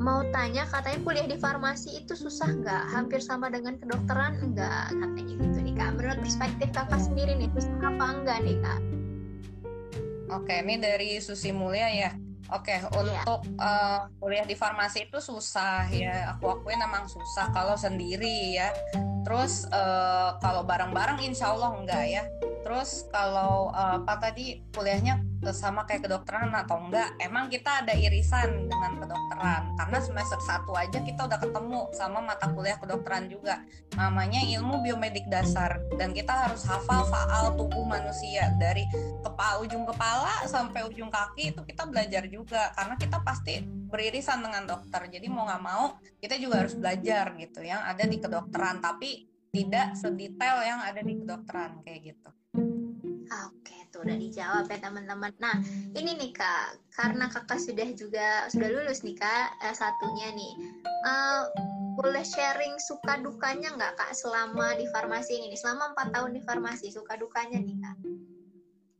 mau 0.00 0.24
tanya 0.32 0.64
katanya 0.64 0.98
kuliah 1.04 1.28
di 1.28 1.36
farmasi 1.36 2.00
itu 2.00 2.16
susah 2.16 2.48
nggak 2.56 2.82
hampir 2.96 3.20
sama 3.20 3.52
dengan 3.52 3.76
kedokteran 3.76 4.40
enggak 4.40 4.88
katanya 4.96 5.34
gitu 5.36 5.58
nih 5.60 5.74
kak 5.76 5.90
menurut 6.00 6.18
perspektif 6.24 6.68
kakak 6.72 7.00
sendiri 7.04 7.36
nih 7.36 7.52
susah 7.52 7.76
apa 7.84 8.06
enggak 8.16 8.38
nih 8.40 8.56
kak 8.64 8.80
oke 10.32 10.54
ini 10.56 10.74
dari 10.80 11.20
Susi 11.20 11.52
Mulia 11.52 11.92
ya 11.92 12.12
Oke, 12.50 12.74
okay, 12.74 12.82
iya. 12.82 13.22
untuk 13.22 13.40
uh, 13.62 14.10
kuliah 14.18 14.42
di 14.42 14.58
farmasi 14.58 15.06
itu 15.06 15.22
susah 15.22 15.86
ya. 15.86 16.34
Aku 16.34 16.50
akuin 16.58 16.82
emang 16.82 17.06
susah 17.06 17.46
kalau 17.54 17.78
sendiri 17.78 18.58
ya. 18.58 18.74
Terus 19.22 19.70
uh, 19.70 20.34
kalau 20.42 20.66
bareng-bareng 20.66 21.22
insya 21.22 21.54
Allah 21.54 21.70
enggak 21.78 22.10
ya. 22.10 22.26
Terus 22.66 23.06
kalau 23.14 23.70
uh, 23.70 24.02
apa 24.02 24.18
tadi 24.18 24.66
kuliahnya 24.74 25.29
sama 25.48 25.88
kayak 25.88 26.04
kedokteran 26.04 26.52
atau 26.52 26.76
enggak 26.76 27.16
emang 27.16 27.48
kita 27.48 27.80
ada 27.80 27.96
irisan 27.96 28.68
dengan 28.68 29.00
kedokteran. 29.00 29.72
Karena 29.80 29.98
semester 30.04 30.36
satu 30.44 30.76
aja 30.76 31.00
kita 31.00 31.24
udah 31.24 31.40
ketemu 31.40 31.88
sama 31.96 32.20
mata 32.20 32.52
kuliah 32.52 32.76
kedokteran 32.76 33.32
juga. 33.32 33.64
Namanya 33.96 34.44
ilmu 34.44 34.84
biomedik 34.84 35.24
dasar. 35.32 35.80
Dan 35.96 36.12
kita 36.12 36.48
harus 36.48 36.68
hafal 36.68 37.08
faal 37.08 37.56
tubuh 37.56 37.88
manusia. 37.88 38.52
Dari 38.60 38.84
kepala 39.24 39.64
ujung 39.64 39.88
kepala 39.88 40.44
sampai 40.44 40.84
ujung 40.84 41.08
kaki 41.08 41.56
itu 41.56 41.60
kita 41.64 41.88
belajar 41.88 42.28
juga. 42.28 42.76
Karena 42.76 43.00
kita 43.00 43.24
pasti 43.24 43.64
beririsan 43.64 44.44
dengan 44.44 44.68
dokter. 44.68 45.08
Jadi 45.08 45.26
mau 45.32 45.48
nggak 45.48 45.62
mau 45.64 45.96
kita 46.20 46.36
juga 46.36 46.60
harus 46.60 46.76
belajar 46.76 47.32
gitu 47.40 47.64
yang 47.64 47.80
ada 47.80 48.04
di 48.04 48.20
kedokteran. 48.20 48.84
Tapi 48.84 49.24
tidak 49.50 49.98
sedetail 49.98 50.62
yang 50.62 50.84
ada 50.84 51.00
di 51.00 51.16
kedokteran 51.16 51.80
kayak 51.82 52.14
gitu. 52.14 52.30
Oke, 53.30 53.86
tuh 53.94 54.02
udah 54.02 54.18
dijawab 54.18 54.66
ya 54.66 54.78
teman-teman. 54.82 55.30
Nah, 55.38 55.54
ini 55.94 56.18
nih 56.18 56.34
kak, 56.34 56.82
karena 56.90 57.30
kakak 57.30 57.62
sudah 57.62 57.86
juga 57.94 58.50
sudah 58.50 58.68
lulus 58.74 59.06
nih 59.06 59.14
kak, 59.14 59.54
eh, 59.62 59.70
satunya 59.70 60.34
nih, 60.34 60.52
uh, 61.06 61.46
boleh 61.94 62.26
sharing 62.26 62.74
suka 62.82 63.22
dukanya 63.22 63.70
nggak 63.78 63.94
kak 63.94 64.10
selama 64.18 64.74
di 64.74 64.82
farmasi 64.90 65.46
ini? 65.46 65.54
Selama 65.54 65.94
empat 65.94 66.10
tahun 66.10 66.34
di 66.34 66.42
farmasi, 66.42 66.90
suka 66.90 67.14
dukanya 67.14 67.62
nih 67.62 67.78
kak? 67.78 67.96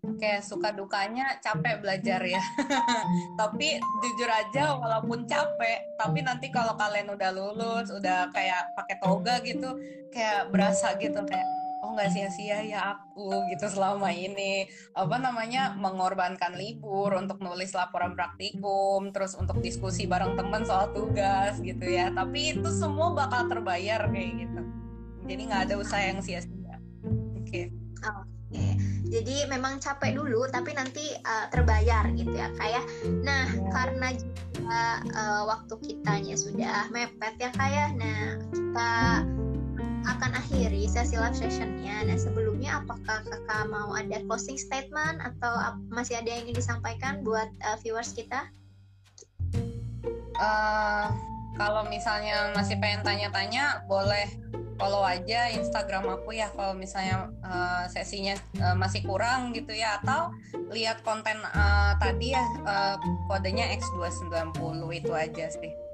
Oke, 0.01 0.33
suka 0.47 0.71
dukanya 0.79 1.43
capek 1.43 1.83
belajar 1.83 2.23
ya. 2.23 2.38
tapi 3.40 3.83
jujur 3.99 4.31
aja 4.31 4.79
walaupun 4.79 5.27
capek, 5.27 5.90
tapi 5.99 6.23
nanti 6.23 6.55
kalau 6.55 6.79
kalian 6.79 7.11
udah 7.11 7.31
lulus, 7.35 7.90
udah 7.90 8.31
kayak 8.31 8.79
pakai 8.79 8.95
toga 9.03 9.43
gitu, 9.43 9.75
kayak 10.14 10.55
berasa 10.55 10.95
gitu 11.03 11.19
kayak 11.27 11.60
oh 11.81 11.97
nggak 11.97 12.12
sia-sia 12.12 12.61
ya 12.64 12.81
aku 12.97 13.49
gitu 13.53 13.66
selama 13.73 14.12
ini 14.12 14.69
apa 14.93 15.16
namanya 15.16 15.73
mengorbankan 15.81 16.57
libur 16.57 17.16
untuk 17.16 17.40
nulis 17.40 17.73
laporan 17.73 18.12
praktikum 18.12 19.09
terus 19.12 19.33
untuk 19.37 19.59
diskusi 19.64 20.05
bareng 20.05 20.37
teman 20.37 20.64
soal 20.69 20.93
tugas 20.93 21.57
gitu 21.64 21.85
ya 21.88 22.12
tapi 22.12 22.57
itu 22.57 22.69
semua 22.69 23.16
bakal 23.16 23.49
terbayar 23.49 24.05
kayak 24.12 24.45
gitu 24.45 24.62
jadi 25.25 25.43
nggak 25.49 25.62
ada 25.71 25.75
usaha 25.81 26.03
yang 26.05 26.21
sia-sia 26.21 26.77
oke 27.05 27.49
okay. 27.49 27.73
oke 28.05 28.29
okay. 28.53 28.73
jadi 29.09 29.49
memang 29.49 29.81
capek 29.81 30.21
dulu 30.21 30.45
tapi 30.53 30.77
nanti 30.77 31.16
uh, 31.25 31.49
terbayar 31.49 32.12
gitu 32.12 32.37
ya 32.37 32.53
kayak 32.61 32.85
ya. 32.85 33.09
nah 33.25 33.45
yeah. 33.49 33.73
karena 33.73 34.09
juga 34.21 34.83
uh, 35.16 35.43
waktu 35.49 35.75
kitanya 35.81 36.37
sudah 36.37 36.93
mepet 36.93 37.35
ya 37.40 37.51
kayak 37.57 37.97
ya. 37.97 37.97
nah 37.97 38.21
kita 38.53 38.93
akan 40.09 40.33
akhiri 40.37 40.89
sesi 40.89 41.17
live 41.17 41.37
sessionnya. 41.37 42.05
Nah 42.07 42.17
sebelumnya 42.17 42.81
apakah 42.81 43.25
kakak 43.25 43.65
mau 43.69 43.93
ada 43.93 44.21
closing 44.25 44.57
statement 44.57 45.21
atau 45.21 45.77
masih 45.93 46.21
ada 46.21 46.29
yang 46.33 46.49
ingin 46.49 46.57
disampaikan 46.61 47.21
buat 47.21 47.49
uh, 47.65 47.77
viewers 47.81 48.13
kita? 48.17 48.49
Uh, 50.41 51.13
kalau 51.61 51.85
misalnya 51.93 52.57
masih 52.57 52.81
pengen 52.81 53.05
tanya-tanya, 53.05 53.85
boleh 53.85 54.25
follow 54.81 55.05
aja 55.05 55.53
Instagram 55.53 56.09
aku 56.09 56.33
ya. 56.33 56.49
Kalau 56.57 56.73
misalnya 56.73 57.29
uh, 57.45 57.85
sesinya 57.93 58.33
uh, 58.65 58.73
masih 58.73 59.05
kurang 59.05 59.53
gitu 59.53 59.77
ya, 59.77 60.01
atau 60.01 60.33
lihat 60.73 61.05
konten 61.05 61.37
uh, 61.53 61.93
tadi 62.01 62.33
ya 62.33 62.45
uh, 62.65 62.97
kodenya 63.29 63.69
X290 63.77 64.81
itu 64.97 65.13
aja 65.13 65.47
sih. 65.53 65.89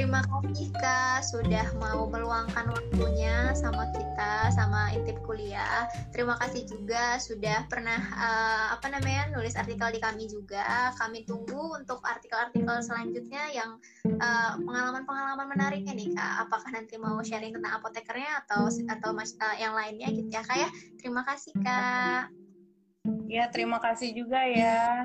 Terima 0.00 0.24
kasih 0.24 0.72
Kak 0.80 1.28
sudah 1.28 1.76
mau 1.76 2.08
meluangkan 2.08 2.72
waktunya 2.72 3.52
sama 3.52 3.84
kita 3.92 4.48
sama 4.48 4.96
intip 4.96 5.20
kuliah. 5.28 5.84
Terima 6.08 6.40
kasih 6.40 6.64
juga 6.64 7.20
sudah 7.20 7.68
pernah 7.68 8.00
uh, 8.16 8.80
apa 8.80 8.88
namanya 8.88 9.28
nulis 9.36 9.60
artikel 9.60 9.92
di 9.92 10.00
kami 10.00 10.24
juga. 10.24 10.96
Kami 10.96 11.28
tunggu 11.28 11.76
untuk 11.76 12.00
artikel-artikel 12.00 12.80
selanjutnya 12.80 13.52
yang 13.52 13.76
pengalaman 14.00 15.04
pengalaman-pengalaman 15.04 15.46
menariknya 15.52 15.92
nih 15.92 16.16
Kak. 16.16 16.48
Apakah 16.48 16.70
nanti 16.72 16.96
mau 16.96 17.20
sharing 17.20 17.60
tentang 17.60 17.76
apotekernya 17.76 18.40
atau 18.48 18.72
atau 18.72 19.10
mas, 19.12 19.36
uh, 19.36 19.52
yang 19.60 19.76
lainnya 19.76 20.08
gitu 20.16 20.32
ya 20.32 20.40
Kak 20.40 20.64
ya. 20.64 20.68
Terima 20.96 21.28
kasih 21.28 21.52
Kak. 21.60 22.32
Ya, 23.28 23.52
terima 23.52 23.76
kasih 23.76 24.16
juga 24.16 24.48
ya. 24.48 25.04